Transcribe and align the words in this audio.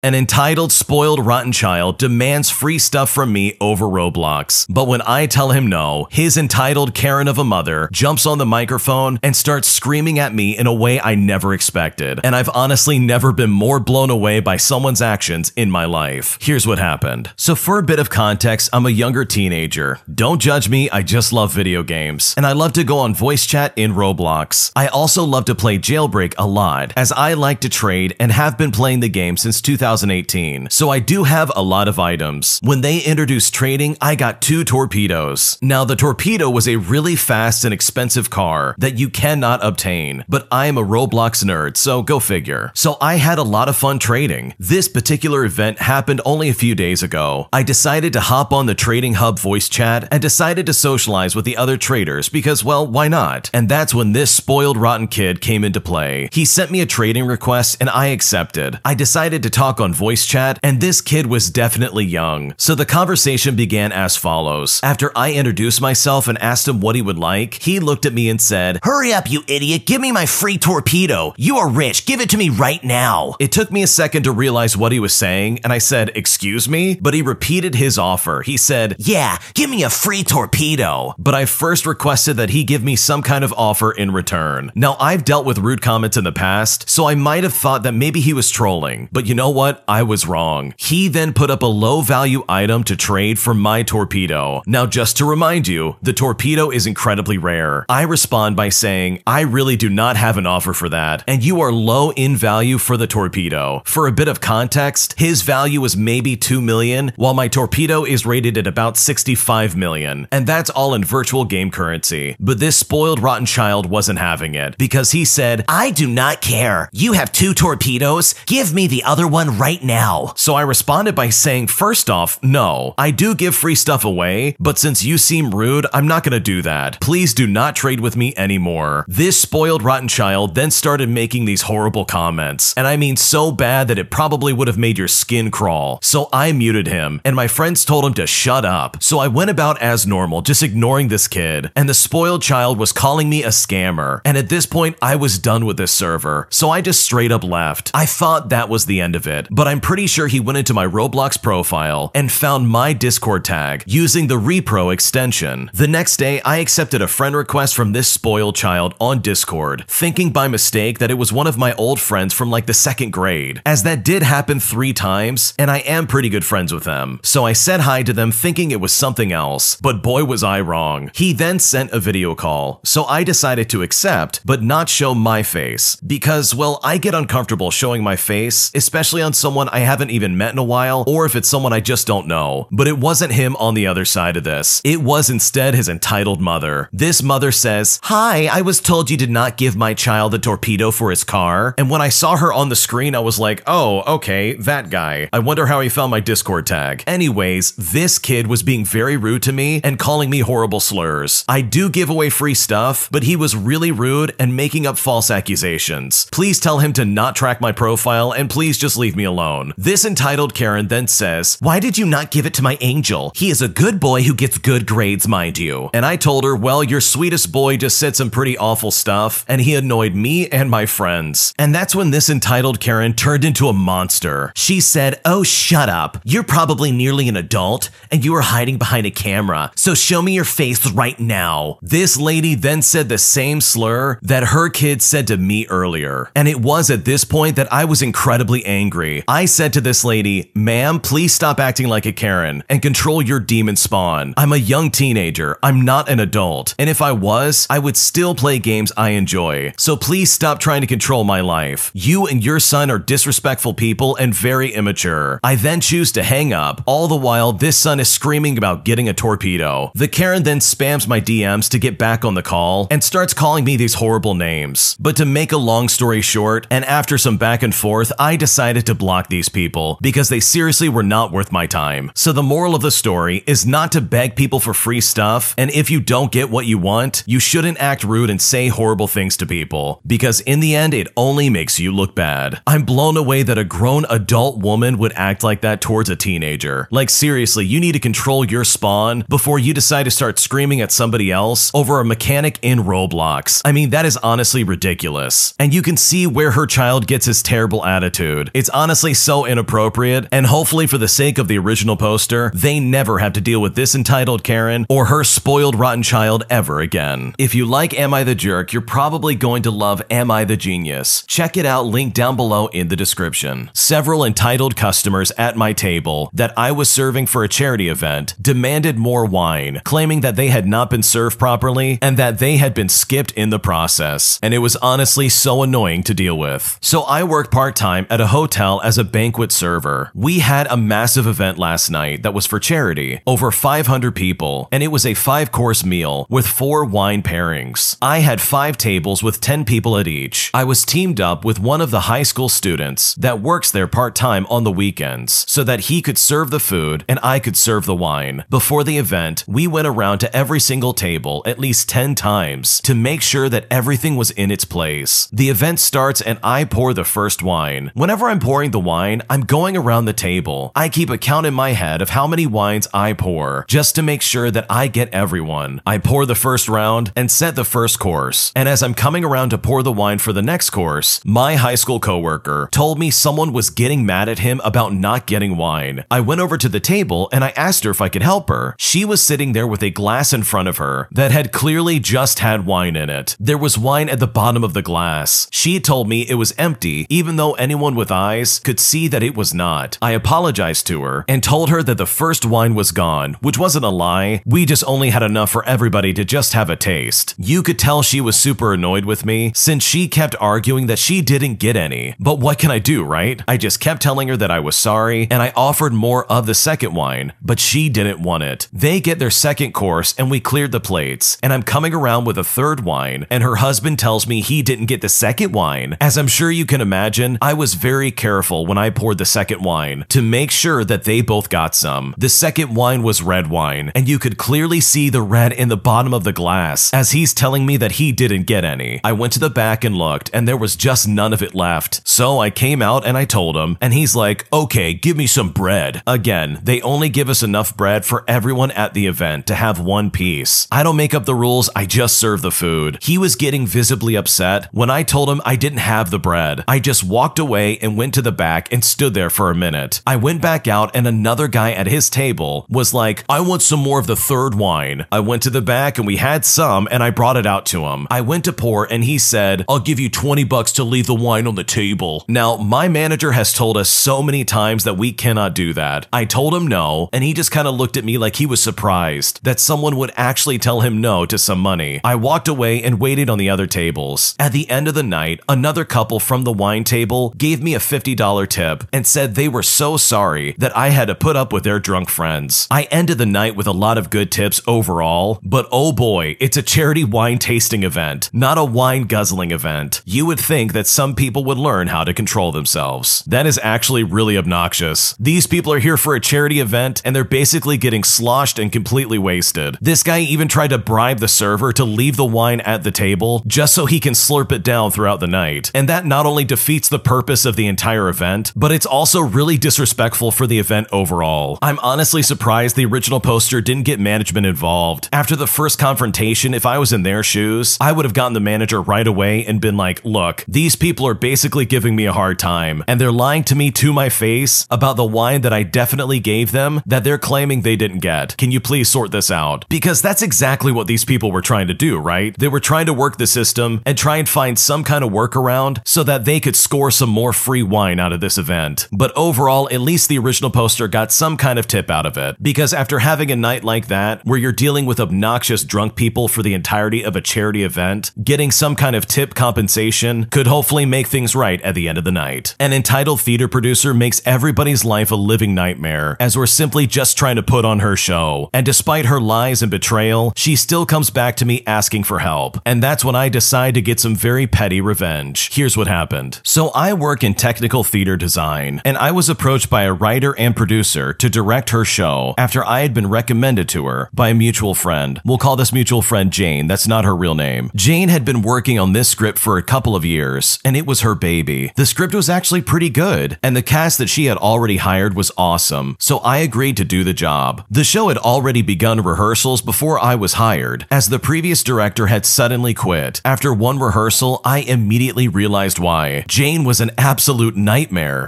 An 0.00 0.14
entitled, 0.14 0.70
spoiled, 0.70 1.26
rotten 1.26 1.50
child 1.50 1.98
demands 1.98 2.50
free 2.50 2.78
stuff 2.78 3.10
from 3.10 3.32
me 3.32 3.56
over 3.60 3.84
Roblox. 3.84 4.64
But 4.70 4.86
when 4.86 5.02
I 5.02 5.26
tell 5.26 5.50
him 5.50 5.66
no, 5.66 6.06
his 6.12 6.36
entitled 6.36 6.94
Karen 6.94 7.26
of 7.26 7.36
a 7.36 7.42
mother 7.42 7.88
jumps 7.90 8.24
on 8.24 8.38
the 8.38 8.46
microphone 8.46 9.18
and 9.24 9.34
starts 9.34 9.66
screaming 9.66 10.20
at 10.20 10.32
me 10.32 10.56
in 10.56 10.68
a 10.68 10.72
way 10.72 11.00
I 11.00 11.16
never 11.16 11.52
expected. 11.52 12.20
And 12.22 12.36
I've 12.36 12.48
honestly 12.50 13.00
never 13.00 13.32
been 13.32 13.50
more 13.50 13.80
blown 13.80 14.08
away 14.08 14.38
by 14.38 14.56
someone's 14.56 15.02
actions 15.02 15.52
in 15.56 15.68
my 15.68 15.84
life. 15.84 16.38
Here's 16.40 16.64
what 16.64 16.78
happened. 16.78 17.32
So, 17.34 17.56
for 17.56 17.80
a 17.80 17.82
bit 17.82 17.98
of 17.98 18.08
context, 18.08 18.70
I'm 18.72 18.86
a 18.86 18.90
younger 18.90 19.24
teenager. 19.24 19.98
Don't 20.14 20.40
judge 20.40 20.68
me, 20.68 20.88
I 20.90 21.02
just 21.02 21.32
love 21.32 21.52
video 21.52 21.82
games. 21.82 22.34
And 22.36 22.46
I 22.46 22.52
love 22.52 22.72
to 22.74 22.84
go 22.84 22.98
on 22.98 23.16
voice 23.16 23.46
chat 23.46 23.72
in 23.74 23.94
Roblox. 23.94 24.70
I 24.76 24.86
also 24.86 25.24
love 25.24 25.46
to 25.46 25.56
play 25.56 25.76
Jailbreak 25.76 26.34
a 26.38 26.46
lot, 26.46 26.92
as 26.94 27.10
I 27.10 27.34
like 27.34 27.58
to 27.62 27.68
trade 27.68 28.14
and 28.20 28.30
have 28.30 28.56
been 28.56 28.70
playing 28.70 29.00
the 29.00 29.08
game 29.08 29.36
since 29.36 29.60
2000. 29.60 29.87
2018, 29.96 30.68
so 30.70 30.90
I 30.90 30.98
do 30.98 31.24
have 31.24 31.50
a 31.56 31.62
lot 31.62 31.88
of 31.88 31.98
items. 31.98 32.60
When 32.62 32.82
they 32.82 32.98
introduced 33.00 33.54
trading, 33.54 33.96
I 34.00 34.16
got 34.16 34.42
two 34.42 34.62
torpedoes. 34.62 35.58
Now, 35.62 35.84
the 35.84 35.96
torpedo 35.96 36.50
was 36.50 36.68
a 36.68 36.76
really 36.76 37.16
fast 37.16 37.64
and 37.64 37.72
expensive 37.72 38.28
car 38.28 38.74
that 38.78 38.98
you 38.98 39.08
cannot 39.08 39.64
obtain, 39.64 40.24
but 40.28 40.46
I 40.52 40.66
am 40.66 40.76
a 40.76 40.84
Roblox 40.84 41.42
nerd, 41.42 41.76
so 41.78 42.02
go 42.02 42.20
figure. 42.20 42.70
So 42.74 42.98
I 43.00 43.14
had 43.14 43.38
a 43.38 43.42
lot 43.42 43.68
of 43.68 43.76
fun 43.76 43.98
trading. 43.98 44.54
This 44.58 44.88
particular 44.88 45.44
event 45.44 45.78
happened 45.78 46.20
only 46.24 46.50
a 46.50 46.54
few 46.54 46.74
days 46.74 47.02
ago. 47.02 47.48
I 47.52 47.62
decided 47.62 48.12
to 48.12 48.20
hop 48.20 48.52
on 48.52 48.66
the 48.66 48.74
Trading 48.74 49.14
Hub 49.14 49.38
voice 49.38 49.68
chat 49.68 50.06
and 50.10 50.20
decided 50.20 50.66
to 50.66 50.74
socialize 50.74 51.34
with 51.34 51.46
the 51.46 51.56
other 51.56 51.78
traders 51.78 52.28
because, 52.28 52.62
well, 52.62 52.86
why 52.86 53.08
not? 53.08 53.50
And 53.54 53.68
that's 53.68 53.94
when 53.94 54.12
this 54.12 54.30
spoiled 54.30 54.76
rotten 54.76 55.08
kid 55.08 55.40
came 55.40 55.64
into 55.64 55.80
play. 55.80 56.28
He 56.32 56.44
sent 56.44 56.70
me 56.70 56.82
a 56.82 56.86
trading 56.86 57.24
request 57.24 57.78
and 57.80 57.88
I 57.88 58.08
accepted. 58.08 58.80
I 58.84 58.94
decided 58.94 59.42
to 59.42 59.50
talk 59.50 59.77
on 59.80 59.92
voice 59.92 60.26
chat, 60.26 60.58
and 60.62 60.80
this 60.80 61.00
kid 61.00 61.26
was 61.26 61.50
definitely 61.50 62.04
young. 62.04 62.54
So 62.56 62.74
the 62.74 62.86
conversation 62.86 63.56
began 63.56 63.92
as 63.92 64.16
follows. 64.16 64.80
After 64.82 65.10
I 65.16 65.32
introduced 65.32 65.80
myself 65.80 66.28
and 66.28 66.38
asked 66.38 66.68
him 66.68 66.80
what 66.80 66.96
he 66.96 67.02
would 67.02 67.18
like, 67.18 67.54
he 67.54 67.80
looked 67.80 68.06
at 68.06 68.12
me 68.12 68.28
and 68.28 68.40
said, 68.40 68.78
Hurry 68.82 69.12
up, 69.12 69.30
you 69.30 69.42
idiot. 69.46 69.86
Give 69.86 70.00
me 70.00 70.12
my 70.12 70.26
free 70.26 70.58
torpedo. 70.58 71.34
You 71.36 71.56
are 71.58 71.68
rich. 71.68 72.06
Give 72.06 72.20
it 72.20 72.30
to 72.30 72.36
me 72.36 72.48
right 72.48 72.82
now. 72.82 73.34
It 73.38 73.52
took 73.52 73.70
me 73.70 73.82
a 73.82 73.86
second 73.86 74.24
to 74.24 74.32
realize 74.32 74.76
what 74.76 74.92
he 74.92 75.00
was 75.00 75.14
saying, 75.14 75.60
and 75.64 75.72
I 75.72 75.78
said, 75.78 76.10
Excuse 76.14 76.68
me? 76.68 76.98
But 77.00 77.14
he 77.14 77.22
repeated 77.22 77.74
his 77.74 77.98
offer. 77.98 78.42
He 78.42 78.56
said, 78.56 78.96
Yeah, 78.98 79.38
give 79.54 79.70
me 79.70 79.82
a 79.82 79.90
free 79.90 80.22
torpedo. 80.22 81.14
But 81.18 81.34
I 81.34 81.44
first 81.44 81.86
requested 81.86 82.36
that 82.36 82.50
he 82.50 82.64
give 82.64 82.82
me 82.82 82.96
some 82.96 83.22
kind 83.22 83.44
of 83.44 83.52
offer 83.56 83.92
in 83.92 84.12
return. 84.12 84.72
Now, 84.74 84.96
I've 84.98 85.24
dealt 85.24 85.46
with 85.46 85.58
rude 85.58 85.82
comments 85.82 86.16
in 86.16 86.24
the 86.24 86.32
past, 86.32 86.88
so 86.88 87.06
I 87.06 87.14
might 87.14 87.44
have 87.44 87.54
thought 87.54 87.82
that 87.82 87.92
maybe 87.92 88.20
he 88.20 88.32
was 88.32 88.50
trolling. 88.50 89.08
But 89.12 89.26
you 89.26 89.34
know 89.34 89.50
what? 89.50 89.67
What? 89.68 89.84
I 89.86 90.02
was 90.02 90.26
wrong. 90.26 90.72
He 90.78 91.08
then 91.08 91.34
put 91.34 91.50
up 91.50 91.62
a 91.62 91.66
low 91.66 92.00
value 92.00 92.42
item 92.48 92.84
to 92.84 92.96
trade 92.96 93.38
for 93.38 93.52
my 93.52 93.82
torpedo. 93.82 94.62
Now, 94.66 94.86
just 94.86 95.18
to 95.18 95.26
remind 95.26 95.68
you, 95.68 95.96
the 96.02 96.14
torpedo 96.14 96.70
is 96.70 96.86
incredibly 96.86 97.36
rare. 97.36 97.84
I 97.88 98.02
respond 98.02 98.56
by 98.56 98.70
saying, 98.70 99.22
I 99.26 99.42
really 99.42 99.76
do 99.76 99.90
not 99.90 100.16
have 100.16 100.38
an 100.38 100.46
offer 100.46 100.72
for 100.72 100.88
that, 100.88 101.22
and 101.26 101.44
you 101.44 101.60
are 101.60 101.72
low 101.72 102.12
in 102.12 102.34
value 102.34 102.78
for 102.78 102.96
the 102.96 103.06
torpedo. 103.06 103.82
For 103.84 104.06
a 104.06 104.12
bit 104.12 104.28
of 104.28 104.40
context, 104.40 105.18
his 105.18 105.42
value 105.42 105.84
is 105.84 105.96
maybe 105.96 106.34
2 106.34 106.62
million, 106.62 107.12
while 107.16 107.34
my 107.34 107.48
torpedo 107.48 108.04
is 108.04 108.24
rated 108.24 108.56
at 108.56 108.66
about 108.66 108.96
65 108.96 109.76
million, 109.76 110.28
and 110.32 110.46
that's 110.46 110.70
all 110.70 110.94
in 110.94 111.04
virtual 111.04 111.44
game 111.44 111.70
currency. 111.70 112.36
But 112.40 112.58
this 112.58 112.78
spoiled 112.78 113.20
rotten 113.20 113.46
child 113.46 113.84
wasn't 113.86 114.18
having 114.18 114.54
it, 114.54 114.78
because 114.78 115.10
he 115.10 115.26
said, 115.26 115.64
I 115.68 115.90
do 115.90 116.06
not 116.08 116.40
care. 116.40 116.88
You 116.92 117.12
have 117.12 117.32
two 117.32 117.52
torpedoes. 117.52 118.34
Give 118.46 118.72
me 118.72 118.86
the 118.86 119.04
other 119.04 119.28
one 119.28 119.57
right 119.58 119.82
now. 119.82 120.32
So 120.36 120.54
I 120.54 120.62
responded 120.62 121.14
by 121.14 121.30
saying, 121.30 121.66
first 121.66 122.08
off, 122.08 122.38
no, 122.42 122.94
I 122.96 123.10
do 123.10 123.34
give 123.34 123.54
free 123.54 123.74
stuff 123.74 124.04
away, 124.04 124.56
but 124.58 124.78
since 124.78 125.04
you 125.04 125.18
seem 125.18 125.54
rude, 125.54 125.86
I'm 125.92 126.06
not 126.06 126.22
gonna 126.24 126.40
do 126.40 126.62
that. 126.62 127.00
Please 127.00 127.34
do 127.34 127.46
not 127.46 127.76
trade 127.76 128.00
with 128.00 128.16
me 128.16 128.34
anymore. 128.36 129.04
This 129.08 129.40
spoiled 129.40 129.82
rotten 129.82 130.08
child 130.08 130.54
then 130.54 130.70
started 130.70 131.08
making 131.08 131.44
these 131.44 131.62
horrible 131.62 132.04
comments, 132.04 132.74
and 132.76 132.86
I 132.86 132.96
mean 132.96 133.16
so 133.16 133.50
bad 133.50 133.88
that 133.88 133.98
it 133.98 134.10
probably 134.10 134.52
would 134.52 134.68
have 134.68 134.78
made 134.78 134.98
your 134.98 135.08
skin 135.08 135.50
crawl. 135.50 135.98
So 136.02 136.28
I 136.32 136.52
muted 136.52 136.86
him, 136.86 137.20
and 137.24 137.34
my 137.34 137.48
friends 137.48 137.84
told 137.84 138.04
him 138.04 138.14
to 138.14 138.26
shut 138.26 138.64
up. 138.64 139.02
So 139.02 139.18
I 139.18 139.28
went 139.28 139.50
about 139.50 139.80
as 139.82 140.06
normal, 140.06 140.42
just 140.42 140.62
ignoring 140.62 141.08
this 141.08 141.26
kid, 141.26 141.70
and 141.74 141.88
the 141.88 141.94
spoiled 141.94 142.42
child 142.42 142.78
was 142.78 142.92
calling 142.92 143.28
me 143.28 143.42
a 143.42 143.48
scammer. 143.48 144.20
And 144.24 144.36
at 144.36 144.48
this 144.48 144.66
point, 144.66 144.96
I 145.02 145.16
was 145.16 145.38
done 145.38 145.66
with 145.66 145.76
this 145.76 145.92
server, 145.92 146.46
so 146.50 146.70
I 146.70 146.80
just 146.80 147.00
straight 147.00 147.32
up 147.32 147.42
left. 147.42 147.90
I 147.94 148.06
thought 148.06 148.50
that 148.50 148.68
was 148.68 148.86
the 148.86 149.00
end 149.00 149.16
of 149.16 149.26
it, 149.26 149.47
but 149.50 149.68
I'm 149.68 149.80
pretty 149.80 150.06
sure 150.06 150.26
he 150.26 150.40
went 150.40 150.58
into 150.58 150.74
my 150.74 150.86
Roblox 150.86 151.40
profile 151.40 152.10
and 152.14 152.30
found 152.30 152.68
my 152.68 152.92
Discord 152.92 153.44
tag 153.44 153.84
using 153.86 154.26
the 154.26 154.36
RoPro 154.36 154.92
extension. 154.92 155.70
The 155.72 155.88
next 155.88 156.16
day, 156.16 156.40
I 156.42 156.58
accepted 156.58 157.02
a 157.02 157.08
friend 157.08 157.36
request 157.36 157.74
from 157.74 157.92
this 157.92 158.08
spoiled 158.08 158.56
child 158.56 158.94
on 159.00 159.20
Discord, 159.20 159.84
thinking 159.88 160.30
by 160.30 160.48
mistake 160.48 160.98
that 160.98 161.10
it 161.10 161.18
was 161.18 161.32
one 161.32 161.46
of 161.46 161.58
my 161.58 161.74
old 161.74 162.00
friends 162.00 162.34
from 162.34 162.50
like 162.50 162.66
the 162.66 162.74
second 162.74 163.12
grade, 163.12 163.62
as 163.64 163.82
that 163.82 164.04
did 164.04 164.22
happen 164.22 164.60
three 164.60 164.92
times, 164.92 165.54
and 165.58 165.70
I 165.70 165.78
am 165.78 166.06
pretty 166.06 166.28
good 166.28 166.44
friends 166.44 166.72
with 166.72 166.84
them. 166.84 167.20
So 167.22 167.44
I 167.44 167.52
said 167.52 167.80
hi 167.80 168.02
to 168.02 168.12
them 168.12 168.32
thinking 168.32 168.70
it 168.70 168.80
was 168.80 168.92
something 168.92 169.32
else, 169.32 169.76
but 169.80 170.02
boy 170.02 170.24
was 170.24 170.42
I 170.42 170.60
wrong. 170.60 171.10
He 171.14 171.32
then 171.32 171.58
sent 171.58 171.92
a 171.92 172.00
video 172.00 172.34
call, 172.34 172.80
so 172.84 173.04
I 173.04 173.24
decided 173.24 173.70
to 173.70 173.82
accept, 173.82 174.40
but 174.44 174.62
not 174.62 174.88
show 174.88 175.14
my 175.14 175.42
face, 175.42 175.96
because, 175.96 176.54
well, 176.54 176.80
I 176.82 176.98
get 176.98 177.14
uncomfortable 177.14 177.70
showing 177.70 178.02
my 178.02 178.16
face, 178.16 178.70
especially 178.74 179.22
on 179.22 179.32
someone 179.38 179.68
I 179.70 179.80
haven't 179.80 180.10
even 180.10 180.36
met 180.36 180.52
in 180.52 180.58
a 180.58 180.64
while, 180.64 181.04
or 181.06 181.24
if 181.24 181.36
it's 181.36 181.48
someone 181.48 181.72
I 181.72 181.80
just 181.80 182.06
don't 182.06 182.26
know. 182.26 182.68
But 182.70 182.88
it 182.88 182.98
wasn't 182.98 183.32
him 183.32 183.56
on 183.56 183.74
the 183.74 183.86
other 183.86 184.04
side 184.04 184.36
of 184.36 184.44
this. 184.44 184.80
It 184.84 185.00
was 185.02 185.30
instead 185.30 185.74
his 185.74 185.88
entitled 185.88 186.40
mother. 186.40 186.88
This 186.92 187.22
mother 187.22 187.52
says, 187.52 188.00
Hi, 188.04 188.46
I 188.46 188.62
was 188.62 188.80
told 188.80 189.10
you 189.10 189.16
did 189.16 189.30
not 189.30 189.56
give 189.56 189.76
my 189.76 189.94
child 189.94 190.34
a 190.34 190.38
torpedo 190.38 190.90
for 190.90 191.10
his 191.10 191.24
car. 191.24 191.74
And 191.78 191.90
when 191.90 192.00
I 192.00 192.08
saw 192.08 192.36
her 192.36 192.52
on 192.52 192.68
the 192.68 192.76
screen, 192.76 193.14
I 193.14 193.20
was 193.20 193.38
like, 193.38 193.62
oh, 193.66 194.02
okay, 194.14 194.54
that 194.54 194.90
guy. 194.90 195.28
I 195.32 195.38
wonder 195.38 195.66
how 195.66 195.80
he 195.80 195.88
found 195.88 196.10
my 196.10 196.20
Discord 196.20 196.66
tag. 196.66 197.04
Anyways, 197.06 197.72
this 197.72 198.18
kid 198.18 198.46
was 198.46 198.62
being 198.62 198.84
very 198.84 199.16
rude 199.16 199.42
to 199.44 199.52
me 199.52 199.80
and 199.84 199.98
calling 199.98 200.30
me 200.30 200.40
horrible 200.40 200.80
slurs. 200.80 201.44
I 201.48 201.60
do 201.60 201.88
give 201.88 202.10
away 202.10 202.30
free 202.30 202.54
stuff, 202.54 203.08
but 203.12 203.22
he 203.22 203.36
was 203.36 203.54
really 203.54 203.92
rude 203.92 204.34
and 204.38 204.56
making 204.56 204.86
up 204.86 204.98
false 204.98 205.30
accusations. 205.30 206.28
Please 206.32 206.58
tell 206.58 206.78
him 206.78 206.92
to 206.94 207.04
not 207.04 207.36
track 207.36 207.60
my 207.60 207.72
profile 207.72 208.32
and 208.32 208.50
please 208.50 208.78
just 208.78 208.96
leave 208.96 209.16
me 209.16 209.24
alone. 209.28 209.72
This 209.76 210.04
entitled 210.04 210.54
Karen 210.54 210.88
then 210.88 211.06
says, 211.06 211.56
Why 211.60 211.78
did 211.78 211.96
you 211.96 212.04
not 212.04 212.32
give 212.32 212.46
it 212.46 212.54
to 212.54 212.62
my 212.62 212.76
angel? 212.80 213.30
He 213.36 213.50
is 213.50 213.62
a 213.62 213.68
good 213.68 214.00
boy 214.00 214.22
who 214.22 214.34
gets 214.34 214.58
good 214.58 214.86
grades, 214.86 215.28
mind 215.28 215.58
you. 215.58 215.90
And 215.94 216.04
I 216.04 216.16
told 216.16 216.42
her, 216.42 216.56
Well, 216.56 216.82
your 216.82 217.00
sweetest 217.00 217.52
boy 217.52 217.76
just 217.76 217.98
said 217.98 218.16
some 218.16 218.30
pretty 218.30 218.58
awful 218.58 218.90
stuff, 218.90 219.44
and 219.46 219.60
he 219.60 219.76
annoyed 219.76 220.14
me 220.14 220.48
and 220.48 220.68
my 220.68 220.86
friends. 220.86 221.54
And 221.58 221.72
that's 221.72 221.94
when 221.94 222.10
this 222.10 222.28
entitled 222.28 222.80
Karen 222.80 223.12
turned 223.12 223.44
into 223.44 223.68
a 223.68 223.72
monster. 223.72 224.52
She 224.56 224.80
said, 224.80 225.20
Oh, 225.24 225.44
shut 225.44 225.88
up. 225.88 226.18
You're 226.24 226.42
probably 226.42 226.90
nearly 226.90 227.28
an 227.28 227.36
adult, 227.36 227.90
and 228.10 228.24
you 228.24 228.34
are 228.34 228.40
hiding 228.40 228.78
behind 228.78 229.06
a 229.06 229.10
camera, 229.10 229.70
so 229.76 229.94
show 229.94 230.22
me 230.22 230.32
your 230.32 230.44
face 230.44 230.90
right 230.90 231.18
now. 231.20 231.78
This 231.82 232.16
lady 232.16 232.54
then 232.54 232.82
said 232.82 233.08
the 233.08 233.18
same 233.18 233.60
slur 233.60 234.18
that 234.22 234.44
her 234.44 234.68
kid 234.68 235.02
said 235.02 235.26
to 235.28 235.36
me 235.36 235.66
earlier. 235.68 236.30
And 236.34 236.48
it 236.48 236.60
was 236.60 236.90
at 236.90 237.04
this 237.04 237.24
point 237.24 237.56
that 237.56 237.72
I 237.72 237.84
was 237.84 238.02
incredibly 238.02 238.64
angry. 238.64 239.17
I 239.26 239.46
said 239.46 239.72
to 239.72 239.80
this 239.80 240.04
lady, 240.04 240.52
Ma'am, 240.54 241.00
please 241.00 241.34
stop 241.34 241.58
acting 241.58 241.88
like 241.88 242.06
a 242.06 242.12
Karen 242.12 242.62
and 242.68 242.82
control 242.82 243.22
your 243.22 243.40
demon 243.40 243.76
spawn. 243.76 244.34
I'm 244.36 244.52
a 244.52 244.56
young 244.56 244.90
teenager. 244.90 245.58
I'm 245.62 245.84
not 245.84 246.08
an 246.08 246.20
adult. 246.20 246.74
And 246.78 246.90
if 246.90 247.02
I 247.02 247.12
was, 247.12 247.66
I 247.70 247.78
would 247.78 247.96
still 247.96 248.34
play 248.34 248.58
games 248.58 248.92
I 248.96 249.10
enjoy. 249.10 249.72
So 249.76 249.96
please 249.96 250.32
stop 250.32 250.60
trying 250.60 250.82
to 250.82 250.86
control 250.86 251.24
my 251.24 251.40
life. 251.40 251.90
You 251.94 252.26
and 252.26 252.44
your 252.44 252.60
son 252.60 252.90
are 252.90 252.98
disrespectful 252.98 253.74
people 253.74 254.16
and 254.16 254.34
very 254.34 254.72
immature. 254.72 255.40
I 255.42 255.54
then 255.54 255.80
choose 255.80 256.12
to 256.12 256.22
hang 256.22 256.52
up. 256.52 256.82
All 256.86 257.08
the 257.08 257.16
while, 257.16 257.52
this 257.52 257.76
son 257.76 258.00
is 258.00 258.10
screaming 258.10 258.58
about 258.58 258.84
getting 258.84 259.08
a 259.08 259.14
torpedo. 259.14 259.90
The 259.94 260.08
Karen 260.08 260.42
then 260.42 260.60
spams 260.60 261.08
my 261.08 261.20
DMs 261.20 261.68
to 261.70 261.78
get 261.78 261.98
back 261.98 262.24
on 262.24 262.34
the 262.34 262.42
call 262.42 262.86
and 262.90 263.02
starts 263.02 263.34
calling 263.34 263.64
me 263.64 263.76
these 263.76 263.94
horrible 263.94 264.34
names. 264.34 264.96
But 265.00 265.16
to 265.16 265.24
make 265.24 265.52
a 265.52 265.56
long 265.56 265.88
story 265.88 266.20
short, 266.20 266.66
and 266.70 266.84
after 266.84 267.18
some 267.18 267.36
back 267.38 267.62
and 267.62 267.74
forth, 267.74 268.12
I 268.18 268.36
decided 268.36 268.86
to 268.86 268.94
block 268.98 269.28
these 269.28 269.48
people 269.48 269.98
because 270.02 270.28
they 270.28 270.40
seriously 270.40 270.88
were 270.88 271.02
not 271.02 271.32
worth 271.32 271.52
my 271.52 271.66
time. 271.66 272.10
So 272.14 272.32
the 272.32 272.42
moral 272.42 272.74
of 272.74 272.82
the 272.82 272.90
story 272.90 273.44
is 273.46 273.66
not 273.66 273.92
to 273.92 274.00
beg 274.00 274.36
people 274.36 274.60
for 274.60 274.74
free 274.74 275.00
stuff, 275.00 275.54
and 275.56 275.70
if 275.70 275.90
you 275.90 276.00
don't 276.00 276.32
get 276.32 276.50
what 276.50 276.66
you 276.66 276.78
want, 276.78 277.22
you 277.26 277.38
shouldn't 277.38 277.78
act 277.78 278.04
rude 278.04 278.30
and 278.30 278.42
say 278.42 278.68
horrible 278.68 279.08
things 279.08 279.36
to 279.38 279.46
people, 279.46 280.00
because 280.06 280.40
in 280.40 280.60
the 280.60 280.74
end, 280.74 280.94
it 280.94 281.08
only 281.16 281.48
makes 281.48 281.78
you 281.78 281.92
look 281.92 282.14
bad. 282.14 282.60
I'm 282.66 282.84
blown 282.84 283.16
away 283.16 283.42
that 283.42 283.58
a 283.58 283.64
grown 283.64 284.04
adult 284.10 284.58
woman 284.58 284.98
would 284.98 285.12
act 285.12 285.42
like 285.42 285.60
that 285.60 285.80
towards 285.80 286.10
a 286.10 286.16
teenager. 286.16 286.88
Like 286.90 287.10
seriously, 287.10 287.64
you 287.64 287.80
need 287.80 287.92
to 287.92 288.00
control 288.00 288.44
your 288.44 288.64
spawn 288.64 289.24
before 289.28 289.58
you 289.58 289.72
decide 289.72 290.04
to 290.04 290.10
start 290.10 290.38
screaming 290.38 290.80
at 290.80 290.90
somebody 290.90 291.30
else 291.30 291.70
over 291.74 292.00
a 292.00 292.04
mechanic 292.04 292.58
in 292.62 292.80
Roblox. 292.80 293.62
I 293.64 293.72
mean, 293.72 293.90
that 293.90 294.06
is 294.06 294.16
honestly 294.18 294.64
ridiculous. 294.64 295.54
And 295.58 295.72
you 295.72 295.82
can 295.82 295.96
see 295.96 296.26
where 296.26 296.52
her 296.52 296.66
child 296.66 297.06
gets 297.06 297.26
his 297.26 297.42
terrible 297.42 297.84
attitude. 297.84 298.50
It's 298.54 298.68
honestly 298.70 298.87
honestly 298.88 299.12
so 299.12 299.44
inappropriate, 299.44 300.26
and 300.32 300.46
hopefully 300.46 300.86
for 300.86 300.96
the 300.96 301.06
sake 301.06 301.36
of 301.36 301.46
the 301.46 301.58
original 301.58 301.94
poster, 301.94 302.50
they 302.54 302.80
never 302.80 303.18
have 303.18 303.34
to 303.34 303.40
deal 303.40 303.60
with 303.60 303.74
this 303.74 303.94
entitled 303.94 304.42
Karen 304.42 304.86
or 304.88 305.04
her 305.04 305.22
spoiled 305.22 305.78
rotten 305.78 306.02
child 306.02 306.42
ever 306.48 306.80
again. 306.80 307.34
If 307.36 307.54
you 307.54 307.66
like 307.66 307.92
Am 307.92 308.14
I 308.14 308.24
the 308.24 308.34
Jerk, 308.34 308.72
you're 308.72 308.80
probably 308.80 309.34
going 309.34 309.62
to 309.64 309.70
love 309.70 310.00
Am 310.10 310.30
I 310.30 310.44
the 310.44 310.56
Genius. 310.56 311.22
Check 311.26 311.58
it 311.58 311.66
out, 311.66 311.84
link 311.84 312.14
down 312.14 312.34
below 312.34 312.68
in 312.68 312.88
the 312.88 312.96
description. 312.96 313.68
Several 313.74 314.24
entitled 314.24 314.74
customers 314.74 315.32
at 315.32 315.54
my 315.54 315.74
table 315.74 316.30
that 316.32 316.54
I 316.56 316.72
was 316.72 316.88
serving 316.88 317.26
for 317.26 317.44
a 317.44 317.48
charity 317.48 317.90
event 317.90 318.36
demanded 318.40 318.96
more 318.96 319.26
wine, 319.26 319.82
claiming 319.84 320.22
that 320.22 320.36
they 320.36 320.48
had 320.48 320.66
not 320.66 320.88
been 320.88 321.02
served 321.02 321.38
properly 321.38 321.98
and 322.00 322.16
that 322.16 322.38
they 322.38 322.56
had 322.56 322.72
been 322.72 322.88
skipped 322.88 323.32
in 323.32 323.50
the 323.50 323.58
process. 323.58 324.40
And 324.42 324.54
it 324.54 324.60
was 324.60 324.76
honestly 324.76 325.28
so 325.28 325.62
annoying 325.62 326.04
to 326.04 326.14
deal 326.14 326.38
with. 326.38 326.78
So 326.80 327.02
I 327.02 327.22
worked 327.22 327.50
part 327.50 327.76
time 327.76 328.06
at 328.08 328.22
a 328.22 328.28
hotel 328.28 328.77
as 328.84 328.98
a 328.98 329.04
banquet 329.04 329.52
server. 329.52 330.10
We 330.14 330.40
had 330.40 330.66
a 330.68 330.76
massive 330.76 331.26
event 331.26 331.58
last 331.58 331.90
night 331.90 332.22
that 332.22 332.34
was 332.34 332.46
for 332.46 332.58
charity, 332.58 333.20
over 333.26 333.50
500 333.50 334.14
people, 334.14 334.68
and 334.70 334.82
it 334.82 334.88
was 334.88 335.06
a 335.06 335.14
five 335.14 335.52
course 335.52 335.84
meal 335.84 336.26
with 336.28 336.46
four 336.46 336.84
wine 336.84 337.22
pairings. 337.22 337.96
I 338.00 338.20
had 338.20 338.40
five 338.40 338.76
tables 338.76 339.22
with 339.22 339.40
10 339.40 339.64
people 339.64 339.96
at 339.96 340.06
each. 340.08 340.50
I 340.54 340.64
was 340.64 340.84
teamed 340.84 341.20
up 341.20 341.44
with 341.44 341.58
one 341.60 341.80
of 341.80 341.90
the 341.90 342.02
high 342.02 342.22
school 342.22 342.48
students 342.48 343.14
that 343.16 343.40
works 343.40 343.70
there 343.70 343.86
part 343.86 344.14
time 344.14 344.46
on 344.46 344.64
the 344.64 344.72
weekends 344.72 345.44
so 345.48 345.64
that 345.64 345.80
he 345.88 346.02
could 346.02 346.18
serve 346.18 346.50
the 346.50 346.60
food 346.60 347.04
and 347.08 347.18
I 347.22 347.38
could 347.38 347.56
serve 347.56 347.86
the 347.86 347.94
wine. 347.94 348.44
Before 348.50 348.84
the 348.84 348.98
event, 348.98 349.44
we 349.46 349.66
went 349.66 349.86
around 349.86 350.18
to 350.18 350.36
every 350.36 350.60
single 350.60 350.94
table 350.94 351.42
at 351.46 351.58
least 351.58 351.88
10 351.88 352.14
times 352.14 352.80
to 352.82 352.94
make 352.94 353.22
sure 353.22 353.48
that 353.48 353.66
everything 353.70 354.16
was 354.16 354.30
in 354.32 354.50
its 354.50 354.64
place. 354.64 355.28
The 355.32 355.50
event 355.50 355.80
starts 355.80 356.20
and 356.20 356.38
I 356.42 356.64
pour 356.64 356.94
the 356.94 357.04
first 357.04 357.42
wine. 357.42 357.90
Whenever 357.94 358.28
I'm 358.28 358.40
pouring 358.40 358.67
the 358.70 358.80
wine, 358.80 359.22
I'm 359.30 359.42
going 359.42 359.76
around 359.76 360.04
the 360.04 360.12
table. 360.12 360.72
I 360.74 360.88
keep 360.88 361.10
a 361.10 361.18
count 361.18 361.46
in 361.46 361.54
my 361.54 361.72
head 361.72 362.02
of 362.02 362.10
how 362.10 362.26
many 362.26 362.46
wines 362.46 362.88
I 362.92 363.12
pour 363.12 363.64
just 363.68 363.94
to 363.94 364.02
make 364.02 364.22
sure 364.22 364.50
that 364.50 364.66
I 364.70 364.88
get 364.88 365.12
everyone. 365.12 365.80
I 365.86 365.98
pour 365.98 366.26
the 366.26 366.34
first 366.34 366.68
round 366.68 367.12
and 367.16 367.30
set 367.30 367.56
the 367.56 367.64
first 367.64 367.98
course. 367.98 368.52
And 368.54 368.68
as 368.68 368.82
I'm 368.82 368.94
coming 368.94 369.24
around 369.24 369.50
to 369.50 369.58
pour 369.58 369.82
the 369.82 369.92
wine 369.92 370.18
for 370.18 370.32
the 370.32 370.42
next 370.42 370.70
course, 370.70 371.20
my 371.24 371.56
high 371.56 371.74
school 371.74 372.00
coworker 372.00 372.68
told 372.72 372.98
me 372.98 373.10
someone 373.10 373.52
was 373.52 373.70
getting 373.70 374.06
mad 374.06 374.28
at 374.28 374.40
him 374.40 374.60
about 374.64 374.94
not 374.94 375.26
getting 375.26 375.56
wine. 375.56 376.04
I 376.10 376.20
went 376.20 376.40
over 376.40 376.56
to 376.58 376.68
the 376.68 376.80
table 376.80 377.28
and 377.32 377.44
I 377.44 377.50
asked 377.50 377.84
her 377.84 377.90
if 377.90 378.00
I 378.00 378.08
could 378.08 378.22
help 378.22 378.48
her. 378.48 378.74
She 378.78 379.04
was 379.04 379.22
sitting 379.22 379.52
there 379.52 379.66
with 379.66 379.82
a 379.82 379.90
glass 379.90 380.32
in 380.32 380.42
front 380.42 380.68
of 380.68 380.78
her 380.78 381.08
that 381.12 381.30
had 381.30 381.52
clearly 381.52 381.98
just 381.98 382.38
had 382.38 382.66
wine 382.66 382.96
in 382.96 383.10
it. 383.10 383.36
There 383.38 383.58
was 383.58 383.78
wine 383.78 384.08
at 384.08 384.20
the 384.20 384.26
bottom 384.26 384.64
of 384.64 384.74
the 384.74 384.82
glass. 384.82 385.48
She 385.50 385.80
told 385.80 386.08
me 386.08 386.22
it 386.22 386.34
was 386.34 386.54
empty, 386.58 387.06
even 387.08 387.36
though 387.36 387.52
anyone 387.54 387.94
with 387.94 388.10
eyes 388.10 388.57
could 388.58 388.80
see 388.80 389.08
that 389.08 389.22
it 389.22 389.36
was 389.36 389.54
not. 389.54 389.98
I 390.00 390.12
apologized 390.12 390.86
to 390.88 391.02
her 391.02 391.24
and 391.28 391.42
told 391.42 391.70
her 391.70 391.82
that 391.82 391.98
the 391.98 392.06
first 392.06 392.44
wine 392.44 392.74
was 392.74 392.90
gone, 392.90 393.34
which 393.40 393.58
wasn't 393.58 393.84
a 393.84 393.90
lie. 393.90 394.42
We 394.44 394.66
just 394.66 394.84
only 394.86 395.10
had 395.10 395.22
enough 395.22 395.50
for 395.50 395.64
everybody 395.64 396.12
to 396.14 396.24
just 396.24 396.52
have 396.52 396.70
a 396.70 396.76
taste. 396.76 397.34
You 397.38 397.62
could 397.62 397.78
tell 397.78 398.02
she 398.02 398.20
was 398.20 398.36
super 398.36 398.72
annoyed 398.72 399.04
with 399.04 399.24
me 399.24 399.52
since 399.54 399.82
she 399.82 400.08
kept 400.08 400.34
arguing 400.40 400.86
that 400.86 400.98
she 400.98 401.22
didn't 401.22 401.56
get 401.60 401.76
any. 401.76 402.14
But 402.18 402.38
what 402.38 402.58
can 402.58 402.70
I 402.70 402.78
do, 402.78 403.02
right? 403.04 403.42
I 403.46 403.56
just 403.56 403.80
kept 403.80 404.02
telling 404.02 404.28
her 404.28 404.36
that 404.36 404.50
I 404.50 404.60
was 404.60 404.76
sorry 404.76 405.28
and 405.30 405.42
I 405.42 405.52
offered 405.54 405.92
more 405.92 406.24
of 406.26 406.46
the 406.46 406.54
second 406.54 406.94
wine, 406.94 407.32
but 407.42 407.60
she 407.60 407.88
didn't 407.88 408.20
want 408.20 408.42
it. 408.42 408.68
They 408.72 409.00
get 409.00 409.18
their 409.18 409.30
second 409.30 409.72
course 409.72 410.14
and 410.18 410.30
we 410.30 410.40
cleared 410.40 410.72
the 410.72 410.80
plates, 410.80 411.38
and 411.42 411.52
I'm 411.52 411.62
coming 411.62 411.94
around 411.94 412.24
with 412.24 412.38
a 412.38 412.44
third 412.44 412.84
wine, 412.84 413.26
and 413.30 413.42
her 413.42 413.56
husband 413.56 413.98
tells 413.98 414.26
me 414.26 414.40
he 414.40 414.62
didn't 414.62 414.86
get 414.86 415.00
the 415.00 415.08
second 415.08 415.52
wine. 415.52 415.96
As 416.00 416.16
I'm 416.16 416.28
sure 416.28 416.50
you 416.50 416.64
can 416.66 416.80
imagine, 416.80 417.38
I 417.42 417.52
was 417.54 417.74
very 417.74 418.10
careful 418.10 418.47
when 418.50 418.78
I 418.78 418.90
poured 418.90 419.18
the 419.18 419.24
second 419.24 419.62
wine 419.62 420.04
to 420.08 420.22
make 420.22 420.50
sure 420.50 420.84
that 420.84 421.04
they 421.04 421.20
both 421.20 421.48
got 421.48 421.74
some. 421.74 422.14
The 422.16 422.28
second 422.28 422.74
wine 422.74 423.02
was 423.02 423.22
red 423.22 423.50
wine, 423.50 423.92
and 423.94 424.08
you 424.08 424.18
could 424.18 424.38
clearly 424.38 424.80
see 424.80 425.10
the 425.10 425.22
red 425.22 425.52
in 425.52 425.68
the 425.68 425.76
bottom 425.76 426.14
of 426.14 426.24
the 426.24 426.32
glass 426.32 426.92
as 426.92 427.10
he's 427.10 427.34
telling 427.34 427.66
me 427.66 427.76
that 427.76 427.92
he 427.92 428.12
didn't 428.12 428.44
get 428.44 428.64
any. 428.64 429.00
I 429.04 429.12
went 429.12 429.32
to 429.34 429.38
the 429.38 429.50
back 429.50 429.84
and 429.84 429.96
looked, 429.96 430.30
and 430.32 430.46
there 430.46 430.56
was 430.56 430.76
just 430.76 431.06
none 431.06 431.32
of 431.32 431.42
it 431.42 431.54
left. 431.54 432.06
So 432.06 432.38
I 432.38 432.50
came 432.50 432.82
out 432.82 433.06
and 433.06 433.16
I 433.16 433.24
told 433.24 433.56
him, 433.56 433.76
and 433.80 433.92
he's 433.92 434.16
like, 434.16 434.46
okay, 434.52 434.94
give 434.94 435.16
me 435.16 435.26
some 435.26 435.50
bread. 435.50 436.02
Again, 436.06 436.60
they 436.62 436.80
only 436.82 437.08
give 437.08 437.28
us 437.28 437.42
enough 437.42 437.76
bread 437.76 438.04
for 438.04 438.24
everyone 438.26 438.70
at 438.72 438.94
the 438.94 439.06
event 439.06 439.46
to 439.46 439.54
have 439.54 439.80
one 439.80 440.10
piece. 440.10 440.66
I 440.70 440.82
don't 440.82 440.96
make 440.96 441.14
up 441.14 441.24
the 441.24 441.34
rules, 441.34 441.70
I 441.76 441.86
just 441.86 442.16
serve 442.16 442.42
the 442.42 442.50
food. 442.50 442.98
He 443.02 443.18
was 443.18 443.36
getting 443.36 443.66
visibly 443.66 444.14
upset 444.14 444.68
when 444.72 444.90
I 444.90 445.02
told 445.02 445.28
him 445.28 445.40
I 445.44 445.56
didn't 445.56 445.78
have 445.78 446.10
the 446.10 446.18
bread. 446.18 446.64
I 446.66 446.78
just 446.78 447.04
walked 447.04 447.38
away 447.38 447.78
and 447.78 447.96
went 447.96 448.14
to 448.14 448.22
the 448.22 448.32
back 448.38 448.72
and 448.72 448.82
stood 448.82 449.12
there 449.12 449.28
for 449.28 449.50
a 449.50 449.54
minute. 449.54 450.00
I 450.06 450.16
went 450.16 450.40
back 450.40 450.66
out 450.66 450.96
and 450.96 451.06
another 451.06 451.46
guy 451.46 451.72
at 451.72 451.86
his 451.86 452.08
table 452.08 452.64
was 452.70 452.94
like, 452.94 453.22
I 453.28 453.40
want 453.40 453.60
some 453.60 453.80
more 453.80 454.00
of 454.00 454.06
the 454.06 454.16
third 454.16 454.54
wine. 454.54 455.06
I 455.12 455.20
went 455.20 455.42
to 455.42 455.50
the 455.50 455.60
back 455.60 455.98
and 455.98 456.06
we 456.06 456.16
had 456.16 456.46
some 456.46 456.88
and 456.90 457.02
I 457.02 457.10
brought 457.10 457.36
it 457.36 457.44
out 457.44 457.66
to 457.66 457.84
him. 457.84 458.06
I 458.10 458.22
went 458.22 458.46
to 458.46 458.52
pour 458.54 458.90
and 458.90 459.04
he 459.04 459.18
said, 459.18 459.66
I'll 459.68 459.78
give 459.78 460.00
you 460.00 460.08
20 460.08 460.44
bucks 460.44 460.72
to 460.72 460.84
leave 460.84 461.06
the 461.06 461.14
wine 461.14 461.46
on 461.46 461.56
the 461.56 461.64
table. 461.64 462.24
Now, 462.28 462.56
my 462.56 462.88
manager 462.88 463.32
has 463.32 463.52
told 463.52 463.76
us 463.76 463.90
so 463.90 464.22
many 464.22 464.44
times 464.44 464.84
that 464.84 464.96
we 464.96 465.12
cannot 465.12 465.54
do 465.54 465.74
that. 465.74 466.06
I 466.12 466.24
told 466.24 466.54
him 466.54 466.66
no, 466.66 467.08
and 467.12 467.24
he 467.24 467.34
just 467.34 467.50
kind 467.50 467.68
of 467.68 467.74
looked 467.74 467.96
at 467.96 468.04
me 468.04 468.16
like 468.16 468.36
he 468.36 468.46
was 468.46 468.62
surprised 468.62 469.40
that 469.42 469.60
someone 469.60 469.96
would 469.96 470.12
actually 470.16 470.58
tell 470.58 470.80
him 470.80 471.00
no 471.00 471.26
to 471.26 471.36
some 471.36 471.58
money. 471.60 472.00
I 472.04 472.14
walked 472.14 472.48
away 472.48 472.82
and 472.82 473.00
waited 473.00 473.28
on 473.28 473.38
the 473.38 473.50
other 473.50 473.66
tables. 473.66 474.36
At 474.38 474.52
the 474.52 474.68
end 474.70 474.86
of 474.88 474.94
the 474.94 475.02
night, 475.02 475.40
another 475.48 475.84
couple 475.84 476.20
from 476.20 476.44
the 476.44 476.52
wine 476.52 476.84
table 476.84 477.34
gave 477.36 477.62
me 477.62 477.74
a 477.74 477.78
$50 477.78 478.16
tip 478.46 478.84
and 478.92 479.06
said 479.06 479.34
they 479.34 479.48
were 479.48 479.62
so 479.62 479.96
sorry 479.96 480.54
that 480.58 480.76
I 480.76 480.90
had 480.90 481.08
to 481.08 481.14
put 481.14 481.36
up 481.36 481.52
with 481.52 481.64
their 481.64 481.80
drunk 481.80 482.08
friends. 482.08 482.66
I 482.70 482.82
ended 482.84 483.18
the 483.18 483.26
night 483.26 483.56
with 483.56 483.66
a 483.66 483.72
lot 483.72 483.98
of 483.98 484.10
good 484.10 484.30
tips 484.30 484.60
overall, 484.66 485.40
but 485.42 485.66
oh 485.72 485.92
boy, 485.92 486.36
it's 486.40 486.56
a 486.56 486.62
charity 486.62 487.04
wine 487.04 487.38
tasting 487.38 487.82
event, 487.82 488.30
not 488.32 488.58
a 488.58 488.64
wine 488.64 489.04
guzzling 489.04 489.50
event. 489.50 490.02
You 490.04 490.26
would 490.26 490.40
think 490.40 490.72
that 490.72 490.86
some 490.86 491.14
people 491.14 491.44
would 491.44 491.58
learn 491.58 491.88
how 491.88 492.04
to 492.04 492.14
control 492.14 492.52
themselves. 492.52 493.22
That 493.26 493.46
is 493.46 493.58
actually 493.62 494.02
really 494.04 494.36
obnoxious. 494.36 495.14
These 495.18 495.46
people 495.46 495.72
are 495.72 495.78
here 495.78 495.96
for 495.96 496.14
a 496.14 496.20
charity 496.20 496.60
event 496.60 497.02
and 497.04 497.14
they're 497.14 497.24
basically 497.24 497.76
getting 497.76 498.04
sloshed 498.04 498.58
and 498.58 498.70
completely 498.70 499.18
wasted. 499.18 499.78
This 499.80 500.02
guy 500.02 500.20
even 500.20 500.48
tried 500.48 500.70
to 500.70 500.78
bribe 500.78 501.18
the 501.18 501.28
server 501.28 501.72
to 501.72 501.84
leave 501.84 502.16
the 502.16 502.24
wine 502.24 502.60
at 502.60 502.84
the 502.84 502.90
table 502.90 503.42
just 503.46 503.74
so 503.74 503.86
he 503.86 504.00
can 504.00 504.14
slurp 504.14 504.52
it 504.52 504.62
down 504.62 504.90
throughout 504.90 505.20
the 505.20 505.26
night. 505.26 505.70
And 505.74 505.88
that 505.88 506.06
not 506.06 506.26
only 506.26 506.44
defeats 506.44 506.88
the 506.88 506.98
purpose 506.98 507.44
of 507.44 507.56
the 507.56 507.66
entire 507.66 508.07
event, 508.08 508.52
but 508.56 508.72
it's 508.72 508.86
also 508.86 509.20
really 509.20 509.58
disrespectful 509.58 510.30
for 510.30 510.46
the 510.46 510.58
event 510.58 510.88
overall. 510.92 511.58
I'm 511.62 511.78
honestly 511.80 512.22
surprised 512.22 512.76
the 512.76 512.86
original 512.86 513.20
poster 513.20 513.60
didn't 513.60 513.84
get 513.84 514.00
management 514.00 514.46
involved. 514.46 515.08
After 515.12 515.36
the 515.36 515.46
first 515.46 515.78
confrontation, 515.78 516.54
if 516.54 516.66
I 516.66 516.78
was 516.78 516.92
in 516.92 517.02
their 517.02 517.22
shoes, 517.22 517.76
I 517.80 517.92
would 517.92 518.04
have 518.04 518.14
gotten 518.14 518.32
the 518.32 518.40
manager 518.40 518.80
right 518.80 519.06
away 519.06 519.44
and 519.44 519.60
been 519.60 519.76
like, 519.76 520.04
look, 520.04 520.44
these 520.48 520.76
people 520.76 521.06
are 521.06 521.14
basically 521.14 521.64
giving 521.64 521.96
me 521.96 522.06
a 522.06 522.12
hard 522.12 522.38
time, 522.38 522.84
and 522.86 523.00
they're 523.00 523.12
lying 523.12 523.44
to 523.44 523.54
me 523.54 523.70
to 523.72 523.92
my 523.92 524.08
face 524.08 524.66
about 524.70 524.96
the 524.96 525.04
wine 525.04 525.42
that 525.42 525.52
I 525.52 525.62
definitely 525.62 526.20
gave 526.20 526.52
them 526.52 526.82
that 526.86 527.04
they're 527.04 527.18
claiming 527.18 527.62
they 527.62 527.76
didn't 527.76 527.98
get. 527.98 528.36
Can 528.36 528.50
you 528.50 528.60
please 528.60 528.88
sort 528.88 529.10
this 529.10 529.30
out? 529.30 529.64
Because 529.68 530.02
that's 530.02 530.22
exactly 530.22 530.72
what 530.72 530.86
these 530.86 531.04
people 531.04 531.32
were 531.32 531.42
trying 531.42 531.68
to 531.68 531.74
do, 531.74 531.98
right? 531.98 532.36
They 532.38 532.48
were 532.48 532.60
trying 532.60 532.86
to 532.86 532.94
work 532.94 533.18
the 533.18 533.26
system 533.26 533.82
and 533.84 533.96
try 533.96 534.16
and 534.16 534.28
find 534.28 534.58
some 534.58 534.84
kind 534.84 535.04
of 535.04 535.10
workaround 535.10 535.80
so 535.86 536.02
that 536.04 536.24
they 536.24 536.40
could 536.40 536.56
score 536.56 536.90
some 536.90 537.10
more 537.10 537.32
free 537.32 537.62
wine 537.62 537.97
out 538.00 538.12
of 538.12 538.20
this 538.20 538.38
event. 538.38 538.88
But 538.92 539.12
overall, 539.16 539.68
at 539.70 539.80
least 539.80 540.08
the 540.08 540.18
original 540.18 540.50
poster 540.50 540.88
got 540.88 541.12
some 541.12 541.36
kind 541.36 541.58
of 541.58 541.66
tip 541.66 541.90
out 541.90 542.06
of 542.06 542.16
it. 542.16 542.36
Because 542.42 542.72
after 542.72 542.98
having 543.00 543.30
a 543.30 543.36
night 543.36 543.64
like 543.64 543.88
that, 543.88 544.24
where 544.24 544.38
you're 544.38 544.52
dealing 544.52 544.86
with 544.86 545.00
obnoxious 545.00 545.64
drunk 545.64 545.96
people 545.96 546.28
for 546.28 546.42
the 546.42 546.54
entirety 546.54 547.02
of 547.02 547.16
a 547.16 547.20
charity 547.20 547.64
event, 547.64 548.12
getting 548.22 548.50
some 548.50 548.76
kind 548.76 548.96
of 548.96 549.06
tip 549.06 549.34
compensation 549.34 550.24
could 550.26 550.46
hopefully 550.46 550.86
make 550.86 551.06
things 551.06 551.34
right 551.34 551.60
at 551.62 551.74
the 551.74 551.88
end 551.88 551.98
of 551.98 552.04
the 552.04 552.12
night. 552.12 552.54
An 552.58 552.72
entitled 552.72 553.20
theater 553.20 553.48
producer 553.48 553.94
makes 553.94 554.20
everybody's 554.26 554.84
life 554.84 555.10
a 555.10 555.16
living 555.16 555.54
nightmare, 555.54 556.16
as 556.20 556.36
we're 556.36 556.46
simply 556.46 556.86
just 556.86 557.16
trying 557.16 557.36
to 557.36 557.42
put 557.42 557.64
on 557.64 557.80
her 557.80 557.96
show. 557.96 558.50
And 558.52 558.64
despite 558.64 559.06
her 559.06 559.20
lies 559.20 559.62
and 559.62 559.70
betrayal, 559.70 560.32
she 560.36 560.56
still 560.56 560.86
comes 560.86 561.10
back 561.10 561.36
to 561.36 561.44
me 561.44 561.62
asking 561.66 562.04
for 562.04 562.20
help. 562.20 562.60
And 562.64 562.82
that's 562.82 563.04
when 563.04 563.16
I 563.16 563.28
decide 563.28 563.74
to 563.74 563.82
get 563.82 564.00
some 564.00 564.14
very 564.14 564.46
petty 564.46 564.80
revenge. 564.80 565.54
Here's 565.54 565.76
what 565.76 565.86
happened. 565.86 566.40
So 566.44 566.68
I 566.68 566.92
work 566.92 567.22
in 567.24 567.34
technical 567.34 567.84
theater 567.88 568.16
design, 568.16 568.80
and 568.84 568.96
I 568.96 569.10
was 569.10 569.28
approached 569.28 569.68
by 569.68 569.82
a 569.82 569.92
writer 569.92 570.38
and 570.38 570.54
producer 570.54 571.12
to 571.14 571.28
direct 571.28 571.70
her 571.70 571.84
show 571.84 572.34
after 572.38 572.64
I 572.64 572.80
had 572.80 572.94
been 572.94 573.08
recommended 573.08 573.68
to 573.70 573.86
her 573.86 574.10
by 574.12 574.28
a 574.28 574.34
mutual 574.34 574.74
friend. 574.74 575.20
We'll 575.24 575.38
call 575.38 575.56
this 575.56 575.72
mutual 575.72 576.02
friend 576.02 576.32
Jane, 576.32 576.66
that's 576.66 576.86
not 576.86 577.04
her 577.04 577.16
real 577.16 577.34
name. 577.34 577.70
Jane 577.74 578.08
had 578.08 578.24
been 578.24 578.42
working 578.42 578.78
on 578.78 578.92
this 578.92 579.08
script 579.08 579.38
for 579.38 579.56
a 579.58 579.62
couple 579.62 579.96
of 579.96 580.04
years, 580.04 580.58
and 580.64 580.76
it 580.76 580.86
was 580.86 581.00
her 581.00 581.14
baby. 581.14 581.72
The 581.76 581.86
script 581.86 582.14
was 582.14 582.28
actually 582.28 582.62
pretty 582.62 582.90
good, 582.90 583.38
and 583.42 583.56
the 583.56 583.62
cast 583.62 583.98
that 583.98 584.08
she 584.08 584.26
had 584.26 584.36
already 584.36 584.76
hired 584.76 585.14
was 585.14 585.32
awesome, 585.36 585.96
so 585.98 586.18
I 586.18 586.38
agreed 586.38 586.76
to 586.78 586.84
do 586.84 587.04
the 587.04 587.12
job. 587.12 587.64
The 587.70 587.84
show 587.84 588.08
had 588.08 588.18
already 588.18 588.62
begun 588.62 589.00
rehearsals 589.02 589.62
before 589.62 589.98
I 589.98 590.14
was 590.14 590.34
hired, 590.34 590.86
as 590.90 591.08
the 591.08 591.18
previous 591.18 591.62
director 591.62 592.06
had 592.08 592.26
suddenly 592.26 592.74
quit. 592.74 593.20
After 593.24 593.52
one 593.52 593.78
rehearsal, 593.78 594.40
I 594.44 594.58
immediately 594.58 595.28
realized 595.28 595.78
why. 595.78 596.24
Jane 596.28 596.64
was 596.64 596.80
an 596.80 596.90
absolute 596.98 597.56
nightmare. 597.56 597.77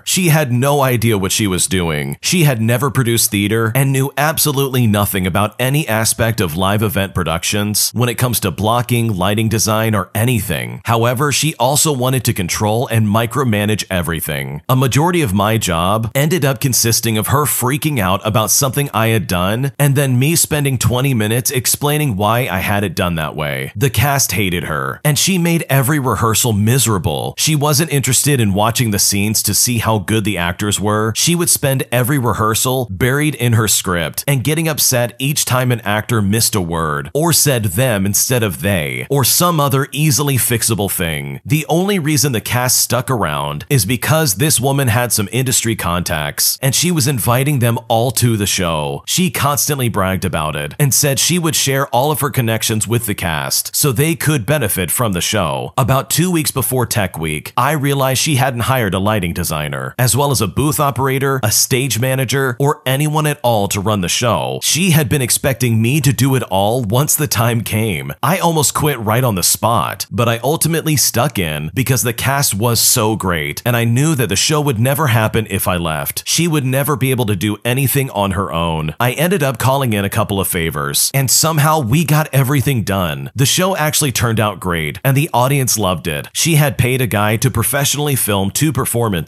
She 0.04 0.28
had 0.28 0.52
no 0.52 0.80
idea 0.80 1.18
what 1.18 1.32
she 1.32 1.46
was 1.46 1.66
doing. 1.66 2.16
She 2.22 2.44
had 2.44 2.60
never 2.60 2.90
produced 2.90 3.30
theater 3.30 3.72
and 3.74 3.92
knew 3.92 4.12
absolutely 4.16 4.86
nothing 4.86 5.26
about 5.26 5.54
any 5.58 5.86
aspect 5.88 6.40
of 6.40 6.56
live 6.56 6.82
event 6.82 7.14
productions 7.14 7.90
when 7.92 8.08
it 8.08 8.18
comes 8.18 8.40
to 8.40 8.50
blocking, 8.50 9.16
lighting 9.16 9.48
design, 9.48 9.94
or 9.94 10.10
anything. 10.14 10.80
However, 10.84 11.32
she 11.32 11.54
also 11.56 11.92
wanted 11.92 12.24
to 12.24 12.32
control 12.32 12.86
and 12.88 13.06
micromanage 13.06 13.84
everything. 13.90 14.62
A 14.68 14.76
majority 14.76 15.22
of 15.22 15.34
my 15.34 15.58
job 15.58 16.10
ended 16.14 16.44
up 16.44 16.60
consisting 16.60 17.18
of 17.18 17.28
her 17.28 17.44
freaking 17.44 17.98
out 17.98 18.20
about 18.26 18.50
something 18.50 18.88
I 18.94 19.08
had 19.08 19.26
done 19.26 19.72
and 19.78 19.96
then 19.96 20.18
me 20.18 20.36
spending 20.36 20.78
20 20.78 21.14
minutes 21.14 21.50
explaining 21.50 22.16
why 22.16 22.48
I 22.48 22.58
had 22.58 22.84
it 22.84 22.94
done 22.94 23.16
that 23.16 23.36
way. 23.36 23.72
The 23.74 23.90
cast 23.90 24.32
hated 24.32 24.64
her, 24.64 25.00
and 25.04 25.18
she 25.18 25.38
made 25.38 25.64
every 25.68 25.98
rehearsal 25.98 26.52
miserable. 26.52 27.34
She 27.38 27.56
wasn't 27.56 27.92
interested 27.92 28.40
in 28.40 28.54
watching 28.54 28.90
the 28.90 28.98
scenes 28.98 29.39
to 29.44 29.54
see 29.54 29.78
how 29.78 29.98
good 29.98 30.24
the 30.24 30.38
actors 30.38 30.80
were. 30.80 31.12
She 31.16 31.34
would 31.34 31.50
spend 31.50 31.84
every 31.92 32.18
rehearsal 32.18 32.86
buried 32.90 33.34
in 33.34 33.54
her 33.54 33.68
script 33.68 34.24
and 34.26 34.44
getting 34.44 34.68
upset 34.68 35.14
each 35.18 35.44
time 35.44 35.72
an 35.72 35.80
actor 35.80 36.22
missed 36.22 36.54
a 36.54 36.60
word 36.60 37.10
or 37.14 37.32
said 37.32 37.64
them 37.64 38.06
instead 38.06 38.42
of 38.42 38.60
they 38.60 39.06
or 39.10 39.24
some 39.24 39.60
other 39.60 39.88
easily 39.92 40.36
fixable 40.36 40.90
thing. 40.90 41.40
The 41.44 41.66
only 41.68 41.98
reason 41.98 42.32
the 42.32 42.40
cast 42.40 42.78
stuck 42.80 43.10
around 43.10 43.66
is 43.68 43.84
because 43.84 44.34
this 44.34 44.60
woman 44.60 44.88
had 44.88 45.12
some 45.12 45.28
industry 45.32 45.76
contacts 45.76 46.58
and 46.60 46.74
she 46.74 46.90
was 46.90 47.08
inviting 47.08 47.58
them 47.58 47.78
all 47.88 48.10
to 48.12 48.36
the 48.36 48.46
show. 48.46 49.02
She 49.06 49.30
constantly 49.30 49.88
bragged 49.88 50.24
about 50.24 50.56
it 50.56 50.74
and 50.78 50.92
said 50.92 51.18
she 51.18 51.38
would 51.38 51.56
share 51.56 51.86
all 51.88 52.10
of 52.10 52.20
her 52.20 52.30
connections 52.30 52.86
with 52.86 53.06
the 53.06 53.14
cast 53.14 53.74
so 53.74 53.92
they 53.92 54.14
could 54.14 54.46
benefit 54.46 54.90
from 54.90 55.12
the 55.12 55.20
show. 55.20 55.72
About 55.76 56.10
two 56.10 56.30
weeks 56.30 56.50
before 56.50 56.86
Tech 56.86 57.18
Week, 57.18 57.52
I 57.56 57.72
realized 57.72 58.20
she 58.20 58.36
hadn't 58.36 58.60
hired 58.60 58.94
a 58.94 58.98
lighting 58.98 59.29
designer, 59.32 59.94
as 59.98 60.16
well 60.16 60.30
as 60.30 60.40
a 60.40 60.46
booth 60.46 60.80
operator, 60.80 61.40
a 61.42 61.50
stage 61.50 61.98
manager, 61.98 62.56
or 62.58 62.82
anyone 62.86 63.26
at 63.26 63.40
all 63.42 63.68
to 63.68 63.80
run 63.80 64.00
the 64.00 64.08
show. 64.08 64.60
She 64.62 64.90
had 64.90 65.08
been 65.08 65.22
expecting 65.22 65.80
me 65.80 66.00
to 66.00 66.12
do 66.12 66.34
it 66.34 66.42
all 66.44 66.82
once 66.82 67.16
the 67.16 67.26
time 67.26 67.62
came. 67.62 68.12
I 68.22 68.38
almost 68.38 68.74
quit 68.74 68.98
right 68.98 69.24
on 69.24 69.34
the 69.34 69.42
spot, 69.42 70.06
but 70.10 70.28
I 70.28 70.38
ultimately 70.38 70.96
stuck 70.96 71.38
in 71.38 71.70
because 71.74 72.02
the 72.02 72.12
cast 72.12 72.54
was 72.54 72.80
so 72.80 73.16
great, 73.16 73.62
and 73.64 73.76
I 73.76 73.84
knew 73.84 74.14
that 74.14 74.28
the 74.28 74.36
show 74.36 74.60
would 74.60 74.78
never 74.78 75.08
happen 75.08 75.46
if 75.50 75.66
I 75.68 75.76
left. 75.76 76.22
She 76.26 76.48
would 76.48 76.64
never 76.64 76.96
be 76.96 77.10
able 77.10 77.26
to 77.26 77.36
do 77.36 77.56
anything 77.64 78.10
on 78.10 78.32
her 78.32 78.52
own. 78.52 78.94
I 78.98 79.12
ended 79.12 79.42
up 79.42 79.58
calling 79.58 79.92
in 79.92 80.04
a 80.04 80.10
couple 80.10 80.40
of 80.40 80.48
favors, 80.48 81.10
and 81.14 81.30
somehow 81.30 81.80
we 81.80 82.04
got 82.04 82.28
everything 82.32 82.82
done. 82.82 83.30
The 83.34 83.46
show 83.46 83.76
actually 83.76 84.12
turned 84.12 84.40
out 84.40 84.60
great, 84.60 84.98
and 85.04 85.16
the 85.16 85.30
audience 85.32 85.78
loved 85.78 86.06
it. 86.06 86.28
She 86.32 86.54
had 86.56 86.78
paid 86.78 87.00
a 87.00 87.06
guy 87.06 87.36
to 87.36 87.50
professionally 87.50 88.16
film 88.16 88.50
two 88.50 88.72
performances, 88.72 89.19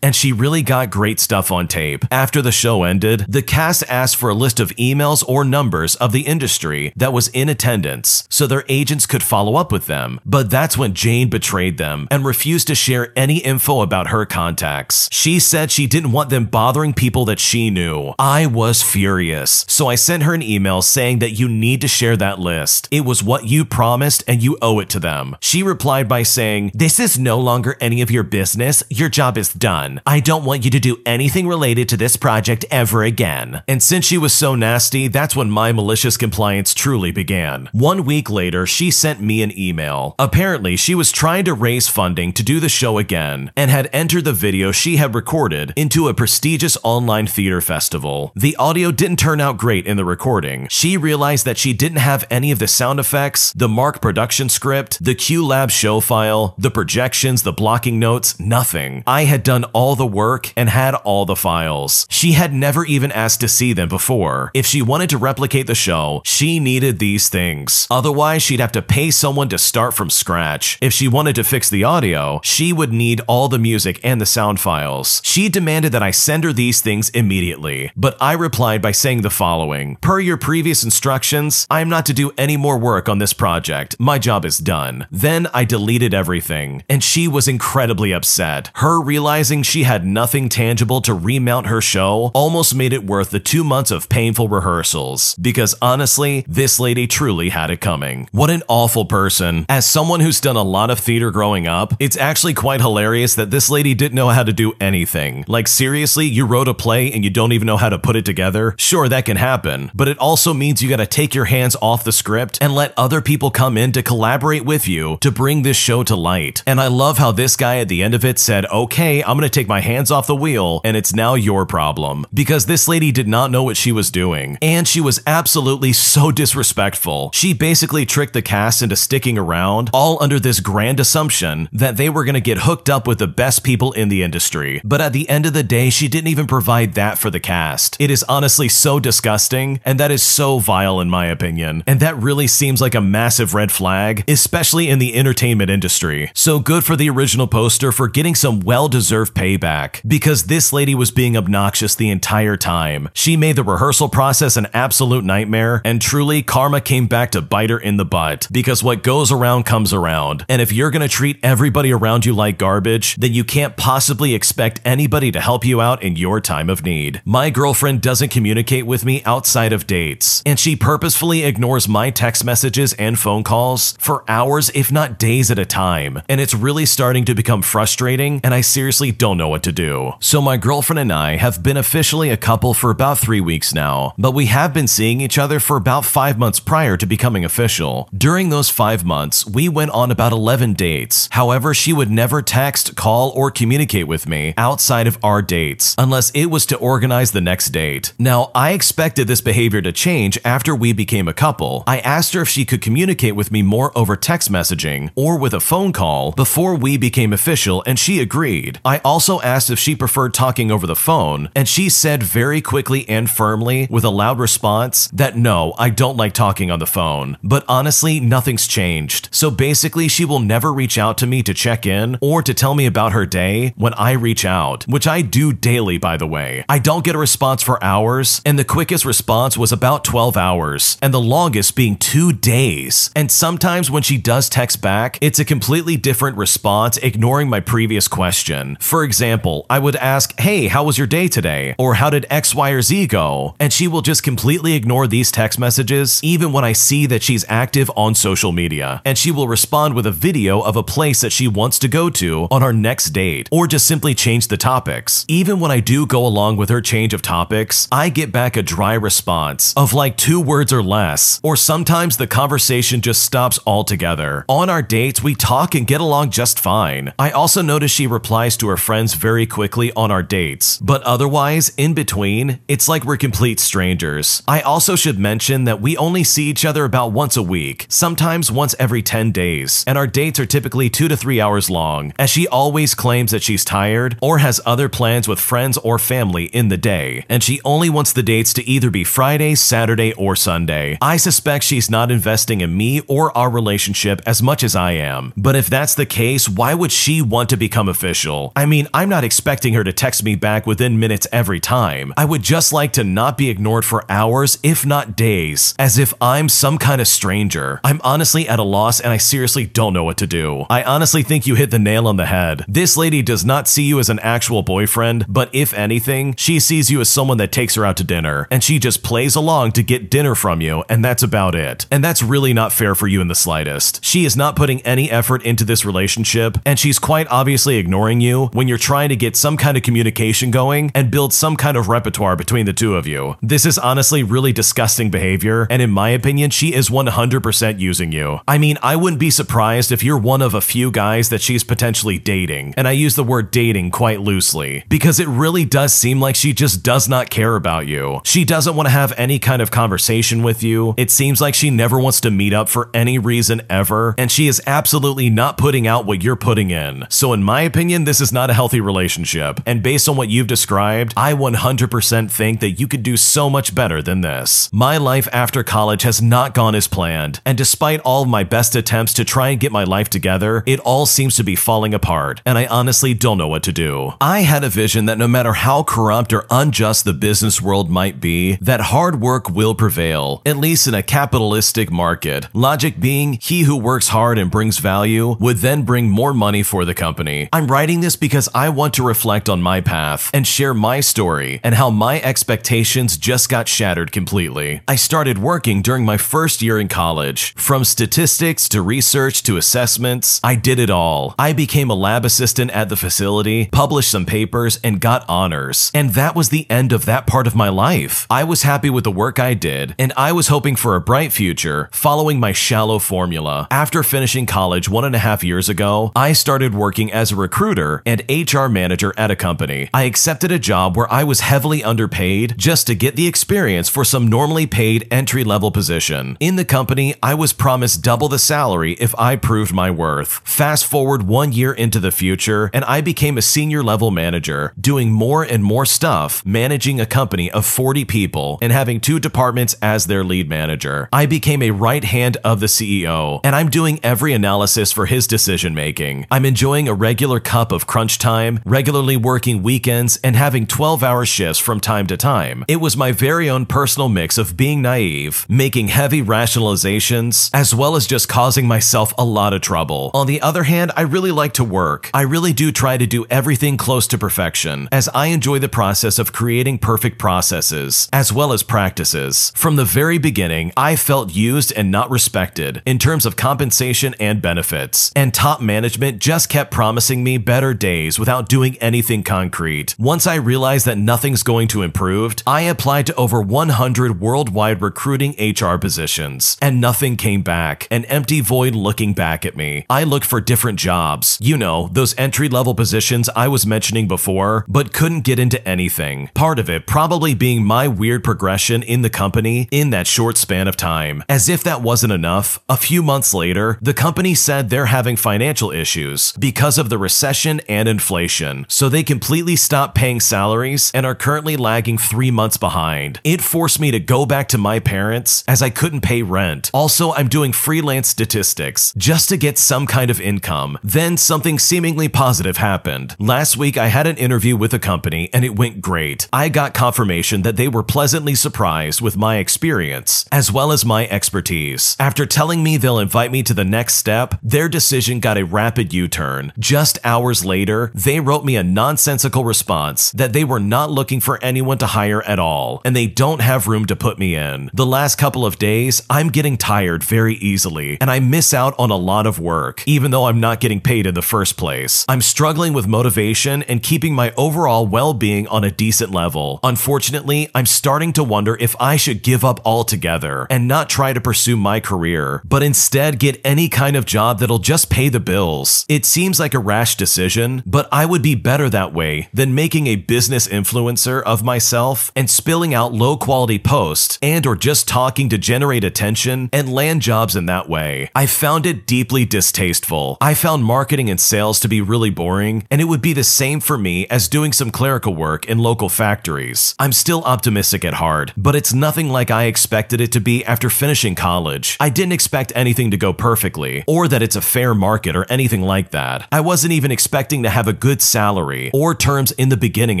and 0.02 0.14
she 0.14 0.32
really 0.32 0.62
got 0.62 0.90
great 0.90 1.20
stuff 1.20 1.50
on 1.50 1.68
tape. 1.68 2.04
After 2.10 2.42
the 2.42 2.52
show 2.52 2.82
ended, 2.82 3.24
the 3.28 3.42
cast 3.42 3.82
asked 3.88 4.16
for 4.16 4.30
a 4.30 4.34
list 4.34 4.60
of 4.60 4.70
emails 4.76 5.24
or 5.28 5.44
numbers 5.44 5.94
of 5.96 6.12
the 6.12 6.22
industry 6.22 6.92
that 6.96 7.12
was 7.12 7.28
in 7.28 7.48
attendance 7.48 8.26
so 8.28 8.46
their 8.46 8.64
agents 8.68 9.06
could 9.06 9.22
follow 9.22 9.56
up 9.56 9.72
with 9.72 9.86
them. 9.86 10.20
But 10.24 10.50
that's 10.50 10.76
when 10.76 10.94
Jane 10.94 11.30
betrayed 11.30 11.78
them 11.78 12.08
and 12.10 12.24
refused 12.24 12.66
to 12.68 12.74
share 12.74 13.12
any 13.16 13.38
info 13.38 13.80
about 13.80 14.08
her 14.08 14.26
contacts. 14.26 15.08
She 15.12 15.38
said 15.38 15.70
she 15.70 15.86
didn't 15.86 16.12
want 16.12 16.30
them 16.30 16.44
bothering 16.44 16.94
people 16.94 17.24
that 17.26 17.40
she 17.40 17.70
knew. 17.70 18.14
I 18.18 18.46
was 18.46 18.82
furious, 18.82 19.64
so 19.68 19.88
I 19.88 19.94
sent 19.94 20.24
her 20.24 20.34
an 20.34 20.42
email 20.42 20.82
saying 20.82 21.20
that 21.20 21.32
you 21.32 21.48
need 21.48 21.80
to 21.80 21.88
share 21.88 22.16
that 22.16 22.38
list. 22.38 22.88
It 22.90 23.04
was 23.04 23.22
what 23.22 23.46
you 23.46 23.64
promised 23.64 24.24
and 24.26 24.42
you 24.42 24.58
owe 24.60 24.78
it 24.80 24.88
to 24.90 25.00
them. 25.00 25.36
She 25.40 25.62
replied 25.62 26.08
by 26.08 26.22
saying, 26.22 26.72
This 26.74 27.00
is 27.00 27.18
no 27.18 27.38
longer 27.38 27.76
any 27.80 28.02
of 28.02 28.10
your 28.10 28.22
business. 28.22 28.82
Your 28.90 29.08
job 29.08 29.37
is 29.38 29.54
done. 29.54 30.02
I 30.04 30.20
don't 30.20 30.44
want 30.44 30.64
you 30.64 30.70
to 30.72 30.78
do 30.78 30.98
anything 31.06 31.48
related 31.48 31.88
to 31.88 31.96
this 31.96 32.18
project 32.18 32.66
ever 32.70 33.02
again. 33.02 33.62
And 33.66 33.82
since 33.82 34.04
she 34.04 34.18
was 34.18 34.34
so 34.34 34.54
nasty, 34.54 35.08
that's 35.08 35.34
when 35.34 35.50
my 35.50 35.72
malicious 35.72 36.18
compliance 36.18 36.74
truly 36.74 37.10
began. 37.10 37.70
One 37.72 38.04
week 38.04 38.28
later, 38.28 38.66
she 38.66 38.90
sent 38.90 39.22
me 39.22 39.42
an 39.42 39.58
email. 39.58 40.14
Apparently, 40.18 40.76
she 40.76 40.94
was 40.94 41.10
trying 41.10 41.46
to 41.46 41.54
raise 41.54 41.88
funding 41.88 42.32
to 42.34 42.42
do 42.42 42.60
the 42.60 42.68
show 42.68 42.98
again 42.98 43.50
and 43.56 43.70
had 43.70 43.88
entered 43.92 44.24
the 44.24 44.32
video 44.34 44.72
she 44.72 44.96
had 44.96 45.14
recorded 45.14 45.72
into 45.76 46.08
a 46.08 46.14
prestigious 46.14 46.76
online 46.82 47.26
theater 47.26 47.60
festival. 47.60 48.32
The 48.34 48.56
audio 48.56 48.90
didn't 48.90 49.18
turn 49.18 49.40
out 49.40 49.56
great 49.56 49.86
in 49.86 49.96
the 49.96 50.04
recording. 50.04 50.66
She 50.68 50.96
realized 50.96 51.44
that 51.44 51.58
she 51.58 51.72
didn't 51.72 51.98
have 51.98 52.26
any 52.30 52.50
of 52.50 52.58
the 52.58 52.68
sound 52.68 52.98
effects, 52.98 53.52
the 53.52 53.68
Mark 53.68 54.02
production 54.02 54.48
script, 54.48 55.02
the 55.02 55.14
QLab 55.14 55.70
show 55.70 56.00
file, 56.00 56.54
the 56.58 56.70
projections, 56.70 57.42
the 57.44 57.52
blocking 57.52 57.98
notes, 57.98 58.40
nothing. 58.40 59.04
I 59.06 59.17
had 59.24 59.42
done 59.42 59.64
all 59.72 59.96
the 59.96 60.06
work 60.06 60.52
and 60.56 60.68
had 60.68 60.94
all 60.94 61.24
the 61.24 61.36
files. 61.36 62.06
She 62.10 62.32
had 62.32 62.52
never 62.52 62.84
even 62.84 63.12
asked 63.12 63.40
to 63.40 63.48
see 63.48 63.72
them 63.72 63.88
before. 63.88 64.50
If 64.54 64.66
she 64.66 64.82
wanted 64.82 65.10
to 65.10 65.18
replicate 65.18 65.66
the 65.66 65.74
show, 65.74 66.22
she 66.24 66.60
needed 66.60 66.98
these 66.98 67.28
things. 67.28 67.86
Otherwise, 67.90 68.42
she'd 68.42 68.60
have 68.60 68.72
to 68.72 68.82
pay 68.82 69.10
someone 69.10 69.48
to 69.48 69.58
start 69.58 69.94
from 69.94 70.10
scratch. 70.10 70.78
If 70.80 70.92
she 70.92 71.08
wanted 71.08 71.34
to 71.36 71.44
fix 71.44 71.70
the 71.70 71.84
audio, 71.84 72.40
she 72.42 72.72
would 72.72 72.92
need 72.92 73.20
all 73.26 73.48
the 73.48 73.58
music 73.58 74.00
and 74.02 74.20
the 74.20 74.26
sound 74.26 74.60
files. 74.60 75.20
She 75.24 75.48
demanded 75.48 75.92
that 75.92 76.02
I 76.02 76.10
send 76.10 76.44
her 76.44 76.52
these 76.52 76.80
things 76.80 77.10
immediately, 77.10 77.92
but 77.96 78.16
I 78.20 78.32
replied 78.32 78.82
by 78.82 78.92
saying 78.92 79.22
the 79.22 79.30
following 79.30 79.96
Per 79.96 80.20
your 80.20 80.36
previous 80.36 80.84
instructions, 80.84 81.66
I 81.70 81.80
am 81.80 81.88
not 81.88 82.06
to 82.06 82.12
do 82.12 82.32
any 82.36 82.56
more 82.56 82.78
work 82.78 83.08
on 83.08 83.18
this 83.18 83.32
project. 83.32 83.96
My 83.98 84.18
job 84.18 84.44
is 84.44 84.58
done. 84.58 85.06
Then 85.10 85.46
I 85.52 85.64
deleted 85.64 86.14
everything, 86.14 86.82
and 86.88 87.02
she 87.02 87.28
was 87.28 87.48
incredibly 87.48 88.12
upset. 88.12 88.70
Her 88.76 89.00
realizing 89.08 89.62
she 89.62 89.84
had 89.84 90.04
nothing 90.04 90.50
tangible 90.50 91.00
to 91.00 91.14
remount 91.14 91.66
her 91.66 91.80
show 91.80 92.30
almost 92.34 92.74
made 92.74 92.92
it 92.92 93.06
worth 93.06 93.30
the 93.30 93.40
two 93.40 93.64
months 93.64 93.90
of 93.90 94.10
painful 94.10 94.50
rehearsals, 94.50 95.34
because 95.36 95.74
honestly, 95.80 96.44
this 96.46 96.78
lady 96.78 97.06
truly 97.06 97.48
had 97.48 97.70
it 97.70 97.80
coming. 97.80 98.28
What 98.32 98.50
an 98.50 98.62
awful 98.68 99.06
person. 99.06 99.64
As 99.66 99.86
someone 99.86 100.20
who's 100.20 100.42
done 100.42 100.56
a 100.56 100.62
lot 100.62 100.90
of 100.90 100.98
theater 100.98 101.30
growing 101.30 101.66
up, 101.66 101.94
it's 101.98 102.18
actually 102.18 102.52
quite 102.52 102.82
hilarious 102.82 103.34
that 103.36 103.50
this 103.50 103.70
lady 103.70 103.94
didn't 103.94 104.14
know 104.14 104.28
how 104.28 104.42
to 104.42 104.52
do 104.52 104.74
anything. 104.78 105.42
Like, 105.48 105.68
seriously, 105.68 106.26
you 106.26 106.44
wrote 106.44 106.68
a 106.68 106.74
play 106.74 107.10
and 107.10 107.24
you 107.24 107.30
don't 107.30 107.52
even 107.52 107.64
know 107.66 107.78
how 107.78 107.88
to 107.88 107.98
put 107.98 108.14
it 108.14 108.26
together? 108.26 108.74
Sure, 108.76 109.08
that 109.08 109.24
can 109.24 109.38
happen, 109.38 109.90
but 109.94 110.08
it 110.08 110.18
also 110.18 110.52
means 110.52 110.82
you 110.82 110.90
gotta 110.90 111.06
take 111.06 111.34
your 111.34 111.46
hands 111.46 111.76
off 111.80 112.04
the 112.04 112.12
script 112.12 112.58
and 112.60 112.74
let 112.74 112.92
other 112.98 113.22
people 113.22 113.50
come 113.50 113.78
in 113.78 113.90
to 113.92 114.02
collaborate 114.02 114.66
with 114.66 114.86
you 114.86 115.16
to 115.22 115.32
bring 115.32 115.62
this 115.62 115.78
show 115.78 116.02
to 116.04 116.14
light. 116.14 116.62
And 116.66 116.78
I 116.78 116.88
love 116.88 117.16
how 117.16 117.32
this 117.32 117.56
guy 117.56 117.78
at 117.78 117.88
the 117.88 118.02
end 118.02 118.14
of 118.14 118.22
it 118.22 118.38
said, 118.38 118.66
okay, 118.66 118.97
I'm 118.98 119.36
gonna 119.36 119.48
take 119.48 119.68
my 119.68 119.78
hands 119.78 120.10
off 120.10 120.26
the 120.26 120.34
wheel 120.34 120.80
and 120.82 120.96
it's 120.96 121.14
now 121.14 121.34
your 121.34 121.64
problem. 121.64 122.26
Because 122.34 122.66
this 122.66 122.88
lady 122.88 123.12
did 123.12 123.28
not 123.28 123.52
know 123.52 123.62
what 123.62 123.76
she 123.76 123.92
was 123.92 124.10
doing. 124.10 124.58
And 124.60 124.88
she 124.88 125.00
was 125.00 125.22
absolutely 125.24 125.92
so 125.92 126.32
disrespectful. 126.32 127.30
She 127.32 127.52
basically 127.52 128.04
tricked 128.04 128.32
the 128.32 128.42
cast 128.42 128.82
into 128.82 128.96
sticking 128.96 129.38
around, 129.38 129.88
all 129.92 130.20
under 130.20 130.40
this 130.40 130.58
grand 130.58 130.98
assumption 130.98 131.68
that 131.72 131.96
they 131.96 132.10
were 132.10 132.24
gonna 132.24 132.40
get 132.40 132.62
hooked 132.62 132.90
up 132.90 133.06
with 133.06 133.20
the 133.20 133.28
best 133.28 133.62
people 133.62 133.92
in 133.92 134.08
the 134.08 134.24
industry. 134.24 134.80
But 134.82 135.00
at 135.00 135.12
the 135.12 135.28
end 135.28 135.46
of 135.46 135.52
the 135.52 135.62
day, 135.62 135.90
she 135.90 136.08
didn't 136.08 136.30
even 136.30 136.48
provide 136.48 136.94
that 136.94 137.18
for 137.18 137.30
the 137.30 137.38
cast. 137.38 137.96
It 138.00 138.10
is 138.10 138.24
honestly 138.24 138.68
so 138.68 138.98
disgusting, 138.98 139.78
and 139.84 140.00
that 140.00 140.10
is 140.10 140.24
so 140.24 140.58
vile 140.58 140.98
in 140.98 141.08
my 141.08 141.26
opinion. 141.26 141.84
And 141.86 142.00
that 142.00 142.16
really 142.16 142.48
seems 142.48 142.80
like 142.80 142.96
a 142.96 143.00
massive 143.00 143.54
red 143.54 143.70
flag, 143.70 144.24
especially 144.26 144.88
in 144.88 144.98
the 144.98 145.14
entertainment 145.14 145.70
industry. 145.70 146.32
So 146.34 146.58
good 146.58 146.82
for 146.82 146.96
the 146.96 147.08
original 147.08 147.46
poster 147.46 147.92
for 147.92 148.08
getting 148.08 148.34
some 148.34 148.58
well-deserved 148.88 149.34
payback, 149.34 150.00
because 150.08 150.44
this 150.44 150.72
lady 150.72 150.94
was 150.94 151.10
being 151.10 151.36
obnoxious 151.36 151.94
the 151.94 152.08
entire 152.08 152.56
time. 152.56 153.10
She 153.12 153.36
made 153.36 153.56
the 153.56 153.62
rehearsal 153.62 154.08
process 154.08 154.56
an 154.56 154.66
absolute 154.72 155.24
nightmare, 155.24 155.82
and 155.84 156.00
truly, 156.00 156.42
karma 156.42 156.80
came 156.80 157.06
back 157.06 157.30
to 157.32 157.42
bite 157.42 157.68
her 157.68 157.78
in 157.78 157.98
the 157.98 158.06
butt, 158.06 158.48
because 158.50 158.82
what 158.82 159.02
goes 159.02 159.30
around 159.30 159.64
comes 159.64 159.92
around. 159.92 160.46
And 160.48 160.62
if 160.62 160.72
you're 160.72 160.90
gonna 160.90 161.06
treat 161.06 161.38
everybody 161.42 161.92
around 161.92 162.24
you 162.24 162.32
like 162.32 162.56
garbage, 162.56 163.16
then 163.16 163.34
you 163.34 163.44
can't 163.44 163.76
possibly 163.76 164.32
expect 164.32 164.80
anybody 164.86 165.30
to 165.32 165.40
help 165.40 165.66
you 165.66 165.82
out 165.82 166.02
in 166.02 166.16
your 166.16 166.40
time 166.40 166.70
of 166.70 166.82
need. 166.82 167.20
My 167.26 167.50
girlfriend 167.50 168.00
doesn't 168.00 168.30
communicate 168.30 168.86
with 168.86 169.04
me 169.04 169.22
outside 169.26 169.74
of 169.74 169.86
dates, 169.86 170.42
and 170.46 170.58
she 170.58 170.76
purposefully 170.76 171.44
ignores 171.44 171.86
my 171.86 172.08
text 172.08 172.42
messages 172.42 172.94
and 172.94 173.18
phone 173.18 173.44
calls 173.44 173.98
for 174.00 174.24
hours, 174.28 174.70
if 174.70 174.90
not 174.90 175.18
days 175.18 175.50
at 175.50 175.58
a 175.58 175.66
time. 175.66 176.22
And 176.26 176.40
it's 176.40 176.54
really 176.54 176.86
starting 176.86 177.26
to 177.26 177.34
become 177.34 177.60
frustrating, 177.60 178.40
and 178.42 178.54
I 178.54 178.62
seriously 178.78 179.10
don't 179.10 179.36
know 179.36 179.48
what 179.48 179.64
to 179.64 179.72
do. 179.72 180.12
So 180.20 180.40
my 180.40 180.56
girlfriend 180.56 181.00
and 181.00 181.12
I 181.12 181.34
have 181.34 181.64
been 181.64 181.76
officially 181.76 182.30
a 182.30 182.36
couple 182.36 182.74
for 182.74 182.90
about 182.92 183.18
three 183.18 183.40
weeks 183.40 183.74
now, 183.74 184.14
but 184.16 184.30
we 184.30 184.46
have 184.46 184.72
been 184.72 184.86
seeing 184.86 185.20
each 185.20 185.36
other 185.36 185.58
for 185.58 185.76
about 185.76 186.04
five 186.04 186.38
months 186.38 186.60
prior 186.60 186.96
to 186.96 187.04
becoming 187.04 187.44
official. 187.44 188.08
During 188.16 188.50
those 188.50 188.70
five 188.70 189.04
months, 189.04 189.44
we 189.44 189.68
went 189.68 189.90
on 189.90 190.12
about 190.12 190.30
11 190.30 190.74
dates. 190.74 191.28
However, 191.32 191.74
she 191.74 191.92
would 191.92 192.08
never 192.08 192.40
text, 192.40 192.94
call, 192.94 193.30
or 193.30 193.50
communicate 193.50 194.06
with 194.06 194.28
me 194.28 194.54
outside 194.56 195.08
of 195.08 195.18
our 195.24 195.42
dates, 195.42 195.96
unless 195.98 196.30
it 196.30 196.46
was 196.46 196.64
to 196.66 196.76
organize 196.76 197.32
the 197.32 197.40
next 197.40 197.70
date. 197.70 198.12
Now, 198.16 198.52
I 198.54 198.74
expected 198.74 199.26
this 199.26 199.40
behavior 199.40 199.82
to 199.82 199.90
change 199.90 200.38
after 200.44 200.72
we 200.72 200.92
became 200.92 201.26
a 201.26 201.34
couple. 201.34 201.82
I 201.84 201.98
asked 201.98 202.32
her 202.34 202.42
if 202.42 202.48
she 202.48 202.64
could 202.64 202.80
communicate 202.80 203.34
with 203.34 203.50
me 203.50 203.60
more 203.62 203.90
over 203.98 204.14
text 204.14 204.52
messaging 204.52 205.10
or 205.16 205.36
with 205.36 205.52
a 205.52 205.66
phone 205.70 205.92
call 205.92 206.30
before 206.30 206.76
we 206.76 206.96
became 206.96 207.32
official, 207.32 207.82
and 207.84 207.98
she 207.98 208.20
agreed. 208.20 208.67
Agreed. 208.68 208.80
I 208.84 208.98
also 209.04 209.40
asked 209.40 209.70
if 209.70 209.78
she 209.78 209.94
preferred 209.96 210.34
talking 210.34 210.70
over 210.70 210.86
the 210.86 210.96
phone, 210.96 211.50
and 211.54 211.68
she 211.68 211.88
said 211.88 212.22
very 212.22 212.60
quickly 212.60 213.08
and 213.08 213.28
firmly 213.28 213.86
with 213.90 214.04
a 214.04 214.10
loud 214.10 214.38
response 214.38 215.08
that 215.08 215.36
no, 215.36 215.74
I 215.78 215.90
don't 215.90 216.16
like 216.16 216.32
talking 216.32 216.70
on 216.70 216.78
the 216.78 216.86
phone. 216.86 217.36
But 217.42 217.64
honestly, 217.68 218.20
nothing's 218.20 218.66
changed. 218.66 219.28
So 219.32 219.50
basically, 219.50 220.08
she 220.08 220.24
will 220.24 220.40
never 220.40 220.72
reach 220.72 220.98
out 220.98 221.18
to 221.18 221.26
me 221.26 221.42
to 221.42 221.54
check 221.54 221.86
in 221.86 222.18
or 222.20 222.42
to 222.42 222.54
tell 222.54 222.74
me 222.74 222.86
about 222.86 223.12
her 223.12 223.26
day 223.26 223.72
when 223.76 223.94
I 223.94 224.12
reach 224.12 224.44
out, 224.44 224.86
which 224.86 225.06
I 225.06 225.22
do 225.22 225.52
daily, 225.52 225.98
by 225.98 226.16
the 226.16 226.26
way. 226.26 226.64
I 226.68 226.78
don't 226.78 227.04
get 227.04 227.14
a 227.14 227.18
response 227.18 227.62
for 227.62 227.82
hours, 227.82 228.40
and 228.44 228.58
the 228.58 228.64
quickest 228.64 229.04
response 229.04 229.56
was 229.56 229.72
about 229.72 230.04
12 230.04 230.36
hours, 230.36 230.98
and 231.02 231.12
the 231.12 231.20
longest 231.20 231.76
being 231.76 231.96
two 231.96 232.32
days. 232.32 233.10
And 233.14 233.30
sometimes 233.30 233.90
when 233.90 234.02
she 234.02 234.18
does 234.18 234.48
text 234.48 234.80
back, 234.82 235.18
it's 235.20 235.38
a 235.38 235.44
completely 235.44 235.96
different 235.96 236.36
response, 236.36 236.96
ignoring 236.98 237.48
my 237.48 237.60
previous 237.60 238.08
question. 238.08 238.57
For 238.80 239.04
example, 239.04 239.66
I 239.70 239.78
would 239.78 239.96
ask, 239.96 240.38
Hey, 240.40 240.68
how 240.68 240.84
was 240.84 240.98
your 240.98 241.06
day 241.06 241.28
today? 241.28 241.74
Or 241.78 241.94
how 241.94 242.10
did 242.10 242.26
X, 242.30 242.54
Y, 242.54 242.70
or 242.70 242.82
Z 242.82 243.06
go? 243.06 243.54
And 243.58 243.72
she 243.72 243.88
will 243.88 244.02
just 244.02 244.22
completely 244.22 244.74
ignore 244.74 245.06
these 245.06 245.30
text 245.30 245.58
messages, 245.58 246.20
even 246.22 246.52
when 246.52 246.64
I 246.64 246.72
see 246.72 247.06
that 247.06 247.22
she's 247.22 247.44
active 247.48 247.90
on 247.96 248.14
social 248.14 248.52
media. 248.52 249.02
And 249.04 249.16
she 249.16 249.30
will 249.30 249.48
respond 249.48 249.94
with 249.94 250.06
a 250.06 250.10
video 250.10 250.60
of 250.60 250.76
a 250.76 250.82
place 250.82 251.20
that 251.20 251.32
she 251.32 251.48
wants 251.48 251.78
to 251.80 251.88
go 251.88 252.10
to 252.10 252.48
on 252.50 252.62
our 252.62 252.72
next 252.72 253.10
date, 253.10 253.48
or 253.50 253.66
just 253.66 253.86
simply 253.86 254.14
change 254.14 254.48
the 254.48 254.56
topics. 254.56 255.24
Even 255.28 255.60
when 255.60 255.70
I 255.70 255.80
do 255.80 256.06
go 256.06 256.26
along 256.26 256.56
with 256.56 256.68
her 256.68 256.80
change 256.80 257.14
of 257.14 257.22
topics, 257.22 257.88
I 257.92 258.08
get 258.08 258.32
back 258.32 258.56
a 258.56 258.62
dry 258.62 258.94
response 258.94 259.74
of 259.76 259.92
like 259.92 260.16
two 260.16 260.40
words 260.40 260.72
or 260.72 260.82
less, 260.82 261.40
or 261.42 261.56
sometimes 261.56 262.16
the 262.16 262.26
conversation 262.26 263.00
just 263.00 263.22
stops 263.22 263.58
altogether. 263.66 264.44
On 264.48 264.70
our 264.70 264.82
dates, 264.82 265.22
we 265.22 265.34
talk 265.34 265.74
and 265.74 265.86
get 265.86 266.00
along 266.00 266.30
just 266.30 266.58
fine. 266.58 267.12
I 267.18 267.30
also 267.30 267.62
notice 267.62 267.90
she 267.90 268.06
replies 268.06 268.47
to 268.56 268.68
her 268.68 268.76
friends 268.76 269.14
very 269.14 269.46
quickly 269.46 269.92
on 269.94 270.10
our 270.10 270.22
dates, 270.22 270.78
but 270.78 271.02
otherwise, 271.02 271.72
in 271.76 271.94
between, 271.94 272.60
it's 272.68 272.88
like 272.88 273.04
we're 273.04 273.16
complete 273.16 273.60
strangers. 273.60 274.42
I 274.48 274.60
also 274.60 274.96
should 274.96 275.18
mention 275.18 275.64
that 275.64 275.80
we 275.80 275.96
only 275.96 276.24
see 276.24 276.48
each 276.48 276.64
other 276.64 276.84
about 276.84 277.12
once 277.12 277.36
a 277.36 277.42
week, 277.42 277.86
sometimes 277.88 278.50
once 278.50 278.74
every 278.78 279.02
10 279.02 279.32
days, 279.32 279.84
and 279.86 279.98
our 279.98 280.06
dates 280.06 280.38
are 280.40 280.46
typically 280.46 280.88
two 280.88 281.08
to 281.08 281.16
three 281.16 281.40
hours 281.40 281.68
long, 281.68 282.12
as 282.18 282.30
she 282.30 282.46
always 282.48 282.94
claims 282.94 283.32
that 283.32 283.42
she's 283.42 283.64
tired 283.64 284.16
or 284.22 284.38
has 284.38 284.60
other 284.64 284.88
plans 284.88 285.28
with 285.28 285.40
friends 285.40 285.76
or 285.78 285.98
family 285.98 286.46
in 286.46 286.68
the 286.68 286.76
day, 286.76 287.24
and 287.28 287.42
she 287.42 287.60
only 287.64 287.90
wants 287.90 288.12
the 288.12 288.22
dates 288.22 288.52
to 288.54 288.64
either 288.68 288.90
be 288.90 289.04
Friday, 289.04 289.54
Saturday, 289.54 290.12
or 290.14 290.36
Sunday. 290.36 290.96
I 291.00 291.16
suspect 291.16 291.64
she's 291.64 291.90
not 291.90 292.10
investing 292.10 292.60
in 292.60 292.76
me 292.76 293.00
or 293.08 293.36
our 293.36 293.50
relationship 293.50 294.20
as 294.24 294.42
much 294.42 294.62
as 294.62 294.76
I 294.76 294.92
am, 294.92 295.32
but 295.36 295.56
if 295.56 295.68
that's 295.68 295.94
the 295.94 296.06
case, 296.06 296.48
why 296.48 296.74
would 296.74 296.92
she 296.92 297.20
want 297.20 297.48
to 297.50 297.56
become 297.56 297.88
official? 297.88 298.37
I 298.56 298.66
mean, 298.66 298.88
I'm 298.92 299.08
not 299.08 299.24
expecting 299.24 299.74
her 299.74 299.84
to 299.84 299.92
text 299.92 300.22
me 300.22 300.34
back 300.34 300.66
within 300.66 300.98
minutes 300.98 301.26
every 301.32 301.60
time. 301.60 302.12
I 302.16 302.24
would 302.24 302.42
just 302.42 302.72
like 302.72 302.92
to 302.94 303.04
not 303.04 303.36
be 303.38 303.50
ignored 303.50 303.84
for 303.84 304.04
hours, 304.08 304.58
if 304.62 304.84
not 304.84 305.16
days, 305.16 305.74
as 305.78 305.98
if 305.98 306.14
I'm 306.20 306.48
some 306.48 306.78
kind 306.78 307.00
of 307.00 307.08
stranger. 307.08 307.80
I'm 307.84 308.00
honestly 308.02 308.48
at 308.48 308.58
a 308.58 308.62
loss 308.62 309.00
and 309.00 309.12
I 309.12 309.16
seriously 309.16 309.66
don't 309.66 309.92
know 309.92 310.04
what 310.04 310.16
to 310.18 310.26
do. 310.26 310.66
I 310.70 310.82
honestly 310.82 311.22
think 311.22 311.46
you 311.46 311.54
hit 311.54 311.70
the 311.70 311.78
nail 311.78 312.06
on 312.06 312.16
the 312.16 312.26
head. 312.26 312.64
This 312.68 312.96
lady 312.96 313.22
does 313.22 313.44
not 313.44 313.68
see 313.68 313.84
you 313.84 313.98
as 313.98 314.08
an 314.08 314.18
actual 314.20 314.62
boyfriend, 314.62 315.26
but 315.28 315.50
if 315.52 315.74
anything, 315.74 316.34
she 316.36 316.60
sees 316.60 316.90
you 316.90 317.00
as 317.00 317.08
someone 317.08 317.38
that 317.38 317.52
takes 317.52 317.74
her 317.74 317.84
out 317.84 317.96
to 317.98 318.04
dinner, 318.04 318.46
and 318.50 318.62
she 318.62 318.78
just 318.78 319.02
plays 319.02 319.34
along 319.34 319.72
to 319.72 319.82
get 319.82 320.10
dinner 320.10 320.34
from 320.34 320.60
you, 320.60 320.84
and 320.88 321.04
that's 321.04 321.22
about 321.22 321.54
it. 321.54 321.86
And 321.90 322.04
that's 322.04 322.22
really 322.22 322.52
not 322.52 322.72
fair 322.72 322.94
for 322.94 323.06
you 323.06 323.20
in 323.20 323.28
the 323.28 323.34
slightest. 323.34 324.04
She 324.04 324.24
is 324.24 324.36
not 324.36 324.56
putting 324.56 324.80
any 324.82 325.10
effort 325.10 325.42
into 325.44 325.64
this 325.64 325.84
relationship, 325.84 326.58
and 326.64 326.78
she's 326.78 326.98
quite 326.98 327.26
obviously 327.28 327.76
ignoring 327.76 328.17
you 328.20 328.46
when 328.52 328.68
you're 328.68 328.78
trying 328.78 329.08
to 329.08 329.16
get 329.16 329.36
some 329.36 329.56
kind 329.56 329.76
of 329.76 329.82
communication 329.82 330.50
going 330.50 330.90
and 330.94 331.10
build 331.10 331.32
some 331.32 331.56
kind 331.56 331.76
of 331.76 331.88
repertoire 331.88 332.36
between 332.36 332.66
the 332.66 332.72
two 332.72 332.96
of 332.96 333.06
you. 333.06 333.36
This 333.42 333.66
is 333.66 333.78
honestly 333.78 334.22
really 334.22 334.52
disgusting 334.52 335.10
behavior, 335.10 335.66
and 335.70 335.82
in 335.82 335.90
my 335.90 336.10
opinion, 336.10 336.50
she 336.50 336.74
is 336.74 336.88
100% 336.88 337.78
using 337.78 338.12
you. 338.12 338.40
I 338.46 338.58
mean, 338.58 338.78
I 338.82 338.96
wouldn't 338.96 339.20
be 339.20 339.30
surprised 339.30 339.92
if 339.92 340.02
you're 340.02 340.18
one 340.18 340.42
of 340.42 340.54
a 340.54 340.60
few 340.60 340.90
guys 340.90 341.28
that 341.28 341.40
she's 341.40 341.64
potentially 341.64 342.18
dating, 342.18 342.74
and 342.76 342.88
I 342.88 342.92
use 342.92 343.14
the 343.14 343.24
word 343.24 343.50
dating 343.50 343.90
quite 343.90 344.20
loosely, 344.20 344.84
because 344.88 345.20
it 345.20 345.28
really 345.28 345.64
does 345.64 345.92
seem 345.94 346.20
like 346.20 346.36
she 346.36 346.52
just 346.52 346.82
does 346.82 347.08
not 347.08 347.30
care 347.30 347.56
about 347.56 347.86
you. 347.86 348.20
She 348.24 348.44
doesn't 348.44 348.76
want 348.76 348.86
to 348.86 348.92
have 348.92 349.12
any 349.16 349.38
kind 349.38 349.62
of 349.62 349.70
conversation 349.70 350.42
with 350.42 350.62
you. 350.62 350.94
It 350.96 351.10
seems 351.10 351.40
like 351.40 351.54
she 351.54 351.70
never 351.70 351.98
wants 351.98 352.20
to 352.22 352.30
meet 352.30 352.52
up 352.52 352.68
for 352.68 352.90
any 352.94 353.18
reason 353.18 353.62
ever, 353.70 354.14
and 354.18 354.30
she 354.30 354.48
is 354.48 354.62
absolutely 354.66 355.30
not 355.30 355.58
putting 355.58 355.86
out 355.86 356.06
what 356.06 356.22
you're 356.22 356.36
putting 356.36 356.70
in. 356.70 357.06
So 357.08 357.32
in 357.32 357.42
my 357.42 357.62
opinion, 357.62 358.04
this 358.08 358.22
is 358.22 358.32
not 358.32 358.48
a 358.48 358.54
healthy 358.54 358.80
relationship, 358.80 359.60
and 359.66 359.82
based 359.82 360.08
on 360.08 360.16
what 360.16 360.30
you've 360.30 360.46
described, 360.46 361.12
I 361.14 361.34
100% 361.34 362.30
think 362.30 362.60
that 362.60 362.80
you 362.80 362.88
could 362.88 363.02
do 363.02 363.18
so 363.18 363.50
much 363.50 363.74
better 363.74 364.00
than 364.00 364.22
this. 364.22 364.70
My 364.72 364.96
life 364.96 365.28
after 365.30 365.62
college 365.62 366.04
has 366.04 366.22
not 366.22 366.54
gone 366.54 366.74
as 366.74 366.88
planned, 366.88 367.42
and 367.44 367.58
despite 367.58 368.00
all 368.00 368.22
of 368.22 368.28
my 368.30 368.44
best 368.44 368.74
attempts 368.74 369.12
to 369.12 369.26
try 369.26 369.50
and 369.50 369.60
get 369.60 369.72
my 369.72 369.84
life 369.84 370.08
together, 370.08 370.62
it 370.64 370.80
all 370.80 371.04
seems 371.04 371.36
to 371.36 371.44
be 371.44 371.54
falling 371.54 371.92
apart, 371.92 372.40
and 372.46 372.56
I 372.56 372.64
honestly 372.68 373.12
don't 373.12 373.36
know 373.36 373.46
what 373.46 373.62
to 373.64 373.72
do. 373.72 374.14
I 374.22 374.40
had 374.40 374.64
a 374.64 374.70
vision 374.70 375.04
that 375.04 375.18
no 375.18 375.28
matter 375.28 375.52
how 375.52 375.82
corrupt 375.82 376.32
or 376.32 376.46
unjust 376.50 377.04
the 377.04 377.12
business 377.12 377.60
world 377.60 377.90
might 377.90 378.22
be, 378.22 378.56
that 378.62 378.80
hard 378.80 379.20
work 379.20 379.50
will 379.50 379.74
prevail, 379.74 380.40
at 380.46 380.56
least 380.56 380.86
in 380.86 380.94
a 380.94 381.02
capitalistic 381.02 381.90
market. 381.90 382.46
Logic 382.54 382.98
being, 382.98 383.34
he 383.42 383.64
who 383.64 383.76
works 383.76 384.08
hard 384.08 384.38
and 384.38 384.50
brings 384.50 384.78
value 384.78 385.36
would 385.38 385.58
then 385.58 385.82
bring 385.82 386.08
more 386.08 386.32
money 386.32 386.62
for 386.62 386.86
the 386.86 386.94
company. 386.94 387.50
I'm 387.52 387.66
writing 387.66 387.97
this 388.00 388.16
because 388.16 388.48
I 388.54 388.68
want 388.68 388.94
to 388.94 389.02
reflect 389.02 389.48
on 389.48 389.62
my 389.62 389.80
path 389.80 390.30
and 390.34 390.46
share 390.46 390.74
my 390.74 391.00
story 391.00 391.60
and 391.62 391.74
how 391.74 391.90
my 391.90 392.20
expectations 392.20 393.16
just 393.16 393.48
got 393.48 393.68
shattered 393.68 394.12
completely. 394.12 394.80
I 394.86 394.96
started 394.96 395.38
working 395.38 395.82
during 395.82 396.04
my 396.04 396.16
first 396.16 396.62
year 396.62 396.78
in 396.78 396.88
college. 396.88 397.54
From 397.54 397.84
statistics 397.84 398.68
to 398.70 398.82
research 398.82 399.42
to 399.44 399.56
assessments, 399.56 400.40
I 400.44 400.54
did 400.54 400.78
it 400.78 400.90
all. 400.90 401.34
I 401.38 401.52
became 401.52 401.90
a 401.90 401.94
lab 401.94 402.24
assistant 402.24 402.70
at 402.72 402.88
the 402.88 402.96
facility, 402.96 403.66
published 403.72 404.10
some 404.10 404.26
papers, 404.26 404.78
and 404.84 405.00
got 405.00 405.24
honors. 405.28 405.90
And 405.94 406.10
that 406.10 406.34
was 406.34 406.50
the 406.50 406.70
end 406.70 406.92
of 406.92 407.06
that 407.06 407.26
part 407.26 407.46
of 407.46 407.54
my 407.54 407.68
life. 407.68 408.26
I 408.28 408.44
was 408.44 408.62
happy 408.62 408.90
with 408.90 409.04
the 409.04 409.10
work 409.10 409.38
I 409.38 409.54
did, 409.54 409.94
and 409.98 410.12
I 410.16 410.32
was 410.32 410.48
hoping 410.48 410.76
for 410.76 410.94
a 410.94 411.00
bright 411.00 411.32
future, 411.32 411.88
following 411.92 412.38
my 412.38 412.52
shallow 412.52 412.98
formula. 412.98 413.66
After 413.70 414.02
finishing 414.02 414.46
college 414.46 414.88
one 414.88 415.04
and 415.04 415.14
a 415.14 415.18
half 415.18 415.42
years 415.42 415.68
ago, 415.68 416.12
I 416.14 416.32
started 416.32 416.74
working 416.74 417.12
as 417.12 417.32
a 417.32 417.36
recruiter 417.36 417.87
and 418.04 418.22
HR 418.28 418.66
manager 418.66 419.12
at 419.16 419.30
a 419.30 419.36
company. 419.36 419.88
I 419.92 420.04
accepted 420.04 420.52
a 420.52 420.58
job 420.58 420.96
where 420.96 421.10
I 421.12 421.24
was 421.24 421.40
heavily 421.40 421.82
underpaid 421.82 422.54
just 422.56 422.86
to 422.86 422.94
get 422.94 423.16
the 423.16 423.26
experience 423.26 423.88
for 423.88 424.04
some 424.04 424.28
normally 424.28 424.66
paid 424.66 425.06
entry 425.10 425.44
level 425.44 425.70
position. 425.70 426.36
In 426.40 426.56
the 426.56 426.64
company, 426.64 427.14
I 427.22 427.34
was 427.34 427.52
promised 427.52 428.02
double 428.02 428.28
the 428.28 428.38
salary 428.38 428.92
if 428.94 429.14
I 429.18 429.36
proved 429.36 429.72
my 429.72 429.90
worth. 429.90 430.40
Fast 430.44 430.86
forward 430.86 431.22
one 431.22 431.52
year 431.52 431.72
into 431.72 432.00
the 432.00 432.10
future, 432.10 432.70
and 432.72 432.84
I 432.84 433.00
became 433.00 433.38
a 433.38 433.42
senior 433.42 433.82
level 433.82 434.10
manager, 434.10 434.72
doing 434.80 435.10
more 435.10 435.42
and 435.42 435.62
more 435.64 435.86
stuff, 435.86 436.44
managing 436.44 437.00
a 437.00 437.06
company 437.06 437.50
of 437.50 437.66
40 437.66 438.04
people 438.04 438.58
and 438.60 438.72
having 438.72 439.00
two 439.00 439.20
departments 439.20 439.76
as 439.80 440.06
their 440.06 440.24
lead 440.24 440.48
manager. 440.48 441.08
I 441.12 441.26
became 441.26 441.62
a 441.62 441.70
right 441.70 442.04
hand 442.04 442.36
of 442.44 442.60
the 442.60 442.66
CEO, 442.66 443.40
and 443.44 443.54
I'm 443.54 443.70
doing 443.70 444.00
every 444.02 444.32
analysis 444.32 444.92
for 444.92 445.06
his 445.06 445.26
decision 445.26 445.74
making. 445.74 446.26
I'm 446.30 446.44
enjoying 446.44 446.88
a 446.88 446.94
regular 446.94 447.40
cup 447.40 447.72
of 447.72 447.77
crunch 447.86 448.18
time, 448.18 448.60
regularly 448.64 449.16
working 449.16 449.62
weekends, 449.62 450.18
and 450.24 450.36
having 450.36 450.66
12 450.66 451.02
hour 451.02 451.24
shifts 451.24 451.58
from 451.58 451.80
time 451.80 452.06
to 452.06 452.16
time. 452.16 452.64
It 452.68 452.76
was 452.80 452.96
my 452.96 453.12
very 453.12 453.48
own 453.48 453.66
personal 453.66 454.08
mix 454.08 454.38
of 454.38 454.56
being 454.56 454.82
naive, 454.82 455.46
making 455.48 455.88
heavy 455.88 456.22
rationalizations, 456.22 457.50
as 457.52 457.74
well 457.74 457.96
as 457.96 458.06
just 458.06 458.28
causing 458.28 458.66
myself 458.66 459.12
a 459.18 459.24
lot 459.24 459.52
of 459.52 459.60
trouble. 459.60 460.10
On 460.14 460.26
the 460.26 460.40
other 460.40 460.64
hand, 460.64 460.92
I 460.96 461.02
really 461.02 461.32
like 461.32 461.52
to 461.54 461.64
work. 461.64 462.10
I 462.12 462.22
really 462.22 462.52
do 462.52 462.72
try 462.72 462.96
to 462.96 463.06
do 463.06 463.26
everything 463.30 463.76
close 463.76 464.06
to 464.08 464.18
perfection, 464.18 464.88
as 464.90 465.08
I 465.14 465.26
enjoy 465.26 465.58
the 465.58 465.68
process 465.68 466.18
of 466.18 466.32
creating 466.32 466.78
perfect 466.78 467.18
processes, 467.18 468.08
as 468.12 468.32
well 468.32 468.52
as 468.52 468.62
practices. 468.62 469.52
From 469.54 469.76
the 469.76 469.84
very 469.84 470.18
beginning, 470.18 470.72
I 470.76 470.96
felt 470.96 471.34
used 471.34 471.72
and 471.72 471.90
not 471.90 472.10
respected 472.10 472.82
in 472.86 472.98
terms 472.98 473.26
of 473.26 473.36
compensation 473.36 474.14
and 474.20 474.42
benefits, 474.42 475.12
and 475.14 475.32
top 475.32 475.60
management 475.60 476.18
just 476.18 476.48
kept 476.48 476.70
promising 476.70 477.22
me 477.22 477.38
better 477.38 477.67
days 477.74 478.18
without 478.18 478.48
doing 478.48 478.76
anything 478.78 479.22
concrete. 479.22 479.94
Once 479.98 480.26
I 480.26 480.36
realized 480.36 480.86
that 480.86 480.98
nothing's 480.98 481.42
going 481.42 481.68
to 481.68 481.82
improve, 481.82 482.36
I 482.46 482.62
applied 482.62 483.06
to 483.06 483.14
over 483.14 483.40
100 483.40 484.20
worldwide 484.20 484.82
recruiting 484.82 485.34
HR 485.38 485.76
positions, 485.76 486.56
and 486.60 486.80
nothing 486.80 487.16
came 487.16 487.42
back, 487.42 487.86
an 487.90 488.04
empty 488.06 488.40
void 488.40 488.74
looking 488.74 489.12
back 489.12 489.44
at 489.44 489.56
me. 489.56 489.86
I 489.90 490.04
looked 490.04 490.26
for 490.26 490.40
different 490.40 490.78
jobs, 490.78 491.38
you 491.40 491.56
know, 491.56 491.88
those 491.92 492.16
entry 492.18 492.48
level 492.48 492.74
positions 492.74 493.28
I 493.34 493.48
was 493.48 493.66
mentioning 493.66 494.08
before, 494.08 494.64
but 494.68 494.92
couldn't 494.92 495.22
get 495.22 495.38
into 495.38 495.66
anything. 495.66 496.30
Part 496.34 496.58
of 496.58 496.68
it 496.68 496.86
probably 496.86 497.34
being 497.34 497.64
my 497.64 497.88
weird 497.88 498.24
progression 498.24 498.82
in 498.82 499.02
the 499.02 499.10
company 499.10 499.68
in 499.70 499.90
that 499.90 500.06
short 500.06 500.36
span 500.36 500.68
of 500.68 500.76
time. 500.76 501.22
As 501.28 501.48
if 501.48 501.62
that 501.64 501.82
wasn't 501.82 502.12
enough, 502.12 502.58
a 502.68 502.76
few 502.76 503.02
months 503.02 503.34
later, 503.34 503.78
the 503.80 503.94
company 503.94 504.34
said 504.34 504.70
they're 504.70 504.86
having 504.86 505.16
financial 505.16 505.70
issues 505.70 506.32
because 506.32 506.78
of 506.78 506.88
the 506.88 506.98
recession 506.98 507.57
and 507.68 507.88
inflation, 507.88 508.66
so 508.68 508.88
they 508.88 509.02
completely 509.02 509.56
stopped 509.56 509.94
paying 509.94 510.20
salaries 510.20 510.90
and 510.94 511.04
are 511.04 511.14
currently 511.14 511.56
lagging 511.56 511.98
three 511.98 512.30
months 512.30 512.56
behind. 512.56 513.20
It 513.24 513.40
forced 513.40 513.80
me 513.80 513.90
to 513.90 514.00
go 514.00 514.26
back 514.26 514.48
to 514.48 514.58
my 514.58 514.78
parents 514.80 515.44
as 515.48 515.62
I 515.62 515.70
couldn't 515.70 516.02
pay 516.02 516.22
rent. 516.22 516.70
Also, 516.72 517.12
I'm 517.12 517.28
doing 517.28 517.52
freelance 517.52 518.08
statistics 518.08 518.92
just 518.96 519.28
to 519.28 519.36
get 519.36 519.58
some 519.58 519.86
kind 519.86 520.10
of 520.10 520.20
income. 520.20 520.78
Then 520.82 521.16
something 521.16 521.58
seemingly 521.58 522.08
positive 522.08 522.56
happened. 522.56 523.16
Last 523.18 523.56
week, 523.56 523.76
I 523.76 523.88
had 523.88 524.06
an 524.06 524.16
interview 524.16 524.56
with 524.56 524.74
a 524.74 524.78
company 524.78 525.30
and 525.32 525.44
it 525.44 525.56
went 525.56 525.80
great. 525.80 526.28
I 526.32 526.48
got 526.48 526.74
confirmation 526.74 527.42
that 527.42 527.56
they 527.56 527.68
were 527.68 527.82
pleasantly 527.82 528.34
surprised 528.34 529.00
with 529.00 529.16
my 529.16 529.38
experience 529.38 530.26
as 530.30 530.52
well 530.52 530.72
as 530.72 530.84
my 530.84 531.06
expertise. 531.08 531.96
After 531.98 532.26
telling 532.26 532.62
me 532.62 532.76
they'll 532.76 532.98
invite 532.98 533.32
me 533.32 533.42
to 533.44 533.54
the 533.54 533.64
next 533.64 533.94
step, 533.94 534.34
their 534.42 534.68
decision 534.68 535.20
got 535.20 535.38
a 535.38 535.44
rapid 535.44 535.92
U 535.92 536.08
turn. 536.08 536.52
Just 536.58 536.98
hours 537.04 537.44
later, 537.48 537.90
they 537.94 538.20
wrote 538.20 538.44
me 538.44 538.54
a 538.54 538.62
nonsensical 538.62 539.44
response 539.44 540.12
that 540.12 540.32
they 540.32 540.44
were 540.44 540.60
not 540.60 540.92
looking 540.92 541.18
for 541.18 541.42
anyone 541.42 541.78
to 541.78 541.86
hire 541.86 542.22
at 542.22 542.38
all, 542.38 542.80
and 542.84 542.94
they 542.94 543.08
don't 543.08 543.40
have 543.40 543.66
room 543.66 543.86
to 543.86 543.96
put 543.96 544.18
me 544.18 544.36
in. 544.36 544.70
The 544.72 544.86
last 544.86 545.16
couple 545.16 545.44
of 545.44 545.58
days, 545.58 546.02
I'm 546.08 546.28
getting 546.28 546.56
tired 546.56 547.02
very 547.02 547.34
easily, 547.34 547.98
and 548.00 548.10
I 548.10 548.20
miss 548.20 548.54
out 548.54 548.74
on 548.78 548.92
a 548.92 548.96
lot 548.96 549.26
of 549.26 549.40
work, 549.40 549.82
even 549.86 550.12
though 550.12 550.26
I'm 550.26 550.38
not 550.38 550.60
getting 550.60 550.80
paid 550.80 551.06
in 551.06 551.14
the 551.14 551.22
first 551.22 551.56
place. 551.56 552.04
I'm 552.08 552.20
struggling 552.20 552.72
with 552.72 552.86
motivation 552.86 553.62
and 553.64 553.82
keeping 553.82 554.14
my 554.14 554.32
overall 554.36 554.86
well 554.86 555.14
being 555.14 555.48
on 555.48 555.64
a 555.64 555.70
decent 555.70 556.12
level. 556.12 556.60
Unfortunately, 556.62 557.48
I'm 557.54 557.66
starting 557.66 558.12
to 558.12 558.22
wonder 558.22 558.56
if 558.60 558.76
I 558.78 558.96
should 558.96 559.22
give 559.22 559.44
up 559.44 559.60
altogether 559.64 560.46
and 560.50 560.68
not 560.68 560.90
try 560.90 561.12
to 561.12 561.20
pursue 561.20 561.56
my 561.56 561.80
career, 561.80 562.42
but 562.44 562.62
instead 562.62 563.18
get 563.18 563.40
any 563.44 563.68
kind 563.68 563.96
of 563.96 564.04
job 564.04 564.38
that'll 564.38 564.58
just 564.58 564.90
pay 564.90 565.08
the 565.08 565.20
bills. 565.20 565.86
It 565.88 566.04
seems 566.04 566.38
like 566.38 566.54
a 566.54 566.58
rash 566.58 566.96
decision, 566.96 567.27
but 567.66 567.88
I 567.92 568.06
would 568.06 568.22
be 568.22 568.34
better 568.34 568.68
that 568.70 568.92
way 568.92 569.28
than 569.32 569.54
making 569.54 569.86
a 569.86 569.96
business 569.96 570.48
influencer 570.48 571.22
of 571.22 571.44
myself 571.44 572.10
and 572.16 572.30
spilling 572.30 572.74
out 572.74 572.92
low 572.92 573.16
quality 573.16 573.58
posts 573.58 574.18
and 574.22 574.46
or 574.46 574.56
just 574.56 574.88
talking 574.88 575.28
to 575.28 575.38
generate 575.38 575.84
attention 575.84 576.48
and 576.52 576.72
land 576.72 577.02
jobs 577.02 577.36
in 577.36 577.46
that 577.46 577.68
way. 577.68 578.10
I 578.14 578.26
found 578.26 578.66
it 578.66 578.86
deeply 578.86 579.24
distasteful. 579.24 580.16
I 580.20 580.34
found 580.34 580.64
marketing 580.64 581.10
and 581.10 581.20
sales 581.20 581.60
to 581.60 581.68
be 581.68 581.80
really 581.80 582.10
boring, 582.10 582.66
and 582.70 582.80
it 582.80 582.84
would 582.84 583.02
be 583.02 583.12
the 583.12 583.24
same 583.24 583.60
for 583.60 583.76
me 583.76 584.06
as 584.08 584.28
doing 584.28 584.52
some 584.52 584.70
clerical 584.70 585.14
work 585.14 585.46
in 585.46 585.58
local 585.58 585.88
factories. 585.88 586.74
I'm 586.78 586.92
still 586.92 587.22
optimistic 587.24 587.84
at 587.84 587.94
heart, 587.94 588.32
but 588.36 588.56
it's 588.56 588.72
nothing 588.72 589.08
like 589.08 589.30
I 589.30 589.44
expected 589.44 590.00
it 590.00 590.12
to 590.12 590.20
be 590.20 590.44
after 590.44 590.70
finishing 590.70 591.14
college. 591.14 591.76
I 591.80 591.90
didn't 591.90 592.12
expect 592.12 592.52
anything 592.54 592.90
to 592.90 592.96
go 592.96 593.12
perfectly, 593.12 593.84
or 593.86 594.08
that 594.08 594.22
it's 594.22 594.36
a 594.36 594.40
fair 594.40 594.74
market 594.74 595.16
or 595.16 595.26
anything 595.28 595.62
like 595.62 595.90
that. 595.90 596.26
I 596.32 596.40
wasn't 596.40 596.72
even 596.72 596.90
expecting 597.18 597.42
to 597.42 597.50
have 597.50 597.66
a 597.66 597.72
good 597.72 598.00
salary 598.00 598.70
or 598.72 598.94
terms 598.94 599.32
in 599.32 599.48
the 599.48 599.56
beginning 599.56 600.00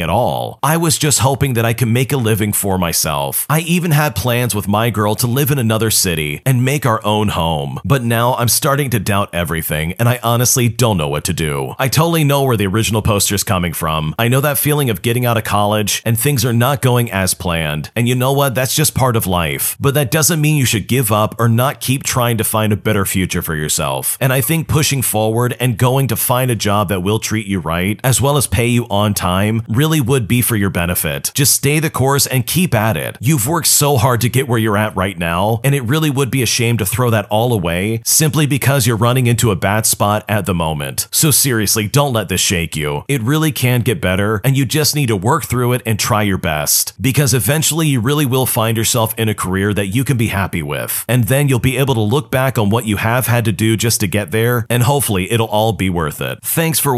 at 0.00 0.08
all. 0.08 0.60
I 0.62 0.76
was 0.76 0.96
just 0.96 1.18
hoping 1.18 1.54
that 1.54 1.64
I 1.64 1.72
could 1.72 1.88
make 1.88 2.12
a 2.12 2.16
living 2.16 2.52
for 2.52 2.78
myself. 2.78 3.44
I 3.50 3.58
even 3.62 3.90
had 3.90 4.14
plans 4.14 4.54
with 4.54 4.68
my 4.68 4.90
girl 4.90 5.16
to 5.16 5.26
live 5.26 5.50
in 5.50 5.58
another 5.58 5.90
city 5.90 6.42
and 6.46 6.64
make 6.64 6.86
our 6.86 7.04
own 7.04 7.30
home. 7.30 7.80
But 7.84 8.04
now 8.04 8.34
I'm 8.36 8.46
starting 8.46 8.88
to 8.90 9.00
doubt 9.00 9.30
everything, 9.32 9.94
and 9.94 10.08
I 10.08 10.20
honestly 10.22 10.68
don't 10.68 10.96
know 10.96 11.08
what 11.08 11.24
to 11.24 11.32
do. 11.32 11.74
I 11.76 11.88
totally 11.88 12.22
know 12.22 12.44
where 12.44 12.56
the 12.56 12.68
original 12.68 13.02
poster's 13.02 13.42
coming 13.42 13.72
from. 13.72 14.14
I 14.16 14.28
know 14.28 14.40
that 14.40 14.56
feeling 14.56 14.88
of 14.88 15.02
getting 15.02 15.26
out 15.26 15.36
of 15.36 15.42
college 15.42 16.02
and 16.04 16.16
things 16.16 16.44
are 16.44 16.52
not 16.52 16.82
going 16.82 17.10
as 17.10 17.34
planned. 17.34 17.90
And 17.96 18.06
you 18.06 18.14
know 18.14 18.32
what? 18.32 18.54
That's 18.54 18.76
just 18.76 18.94
part 18.94 19.16
of 19.16 19.26
life. 19.26 19.76
But 19.80 19.94
that 19.94 20.12
doesn't 20.12 20.40
mean 20.40 20.56
you 20.56 20.64
should 20.64 20.86
give 20.86 21.10
up 21.10 21.34
or 21.40 21.48
not 21.48 21.80
keep 21.80 22.04
trying 22.04 22.38
to 22.38 22.44
find 22.44 22.72
a 22.72 22.76
better 22.76 23.04
future 23.04 23.42
for 23.42 23.56
yourself. 23.56 24.16
And 24.20 24.32
I 24.32 24.40
think 24.40 24.68
pushing 24.68 25.02
forward 25.02 25.56
and 25.58 25.76
going 25.76 26.06
to 26.06 26.16
find 26.16 26.48
a 26.52 26.54
job 26.54 26.90
that 26.90 27.07
will 27.08 27.18
treat 27.18 27.46
you 27.46 27.58
right, 27.58 27.98
as 28.04 28.20
well 28.20 28.36
as 28.36 28.46
pay 28.46 28.66
you 28.66 28.84
on 28.90 29.14
time, 29.14 29.62
really 29.66 29.98
would 29.98 30.28
be 30.28 30.42
for 30.42 30.56
your 30.56 30.68
benefit. 30.68 31.32
Just 31.34 31.54
stay 31.54 31.80
the 31.80 31.88
course 31.88 32.26
and 32.26 32.46
keep 32.46 32.74
at 32.74 32.98
it. 32.98 33.16
You've 33.18 33.48
worked 33.48 33.66
so 33.66 33.96
hard 33.96 34.20
to 34.20 34.28
get 34.28 34.46
where 34.46 34.58
you're 34.58 34.76
at 34.76 34.94
right 34.94 35.16
now, 35.16 35.62
and 35.64 35.74
it 35.74 35.80
really 35.80 36.10
would 36.10 36.30
be 36.30 36.42
a 36.42 36.46
shame 36.46 36.76
to 36.76 36.84
throw 36.84 37.08
that 37.08 37.26
all 37.30 37.54
away 37.54 38.02
simply 38.04 38.44
because 38.44 38.86
you're 38.86 38.94
running 38.94 39.26
into 39.26 39.50
a 39.50 39.56
bad 39.56 39.86
spot 39.86 40.22
at 40.28 40.44
the 40.44 40.52
moment. 40.52 41.08
So 41.10 41.30
seriously, 41.30 41.88
don't 41.88 42.12
let 42.12 42.28
this 42.28 42.42
shake 42.42 42.76
you. 42.76 43.04
It 43.08 43.22
really 43.22 43.52
can 43.52 43.80
get 43.80 44.02
better, 44.02 44.42
and 44.44 44.54
you 44.54 44.66
just 44.66 44.94
need 44.94 45.06
to 45.06 45.16
work 45.16 45.46
through 45.46 45.72
it 45.72 45.82
and 45.86 45.98
try 45.98 46.22
your 46.24 46.36
best. 46.36 46.92
Because 47.00 47.32
eventually 47.32 47.86
you 47.86 48.00
really 48.00 48.26
will 48.26 48.44
find 48.44 48.76
yourself 48.76 49.14
in 49.16 49.30
a 49.30 49.34
career 49.34 49.72
that 49.72 49.86
you 49.86 50.04
can 50.04 50.18
be 50.18 50.26
happy 50.26 50.62
with. 50.62 51.06
And 51.08 51.24
then 51.24 51.48
you'll 51.48 51.58
be 51.58 51.78
able 51.78 51.94
to 51.94 52.00
look 52.00 52.30
back 52.30 52.58
on 52.58 52.68
what 52.68 52.84
you 52.84 52.98
have 52.98 53.28
had 53.28 53.46
to 53.46 53.52
do 53.52 53.78
just 53.78 54.00
to 54.00 54.06
get 54.06 54.30
there, 54.30 54.66
and 54.68 54.82
hopefully 54.82 55.32
it'll 55.32 55.46
all 55.46 55.72
be 55.72 55.88
worth 55.88 56.20
it. 56.20 56.38
Thanks 56.42 56.78
for 56.78 56.97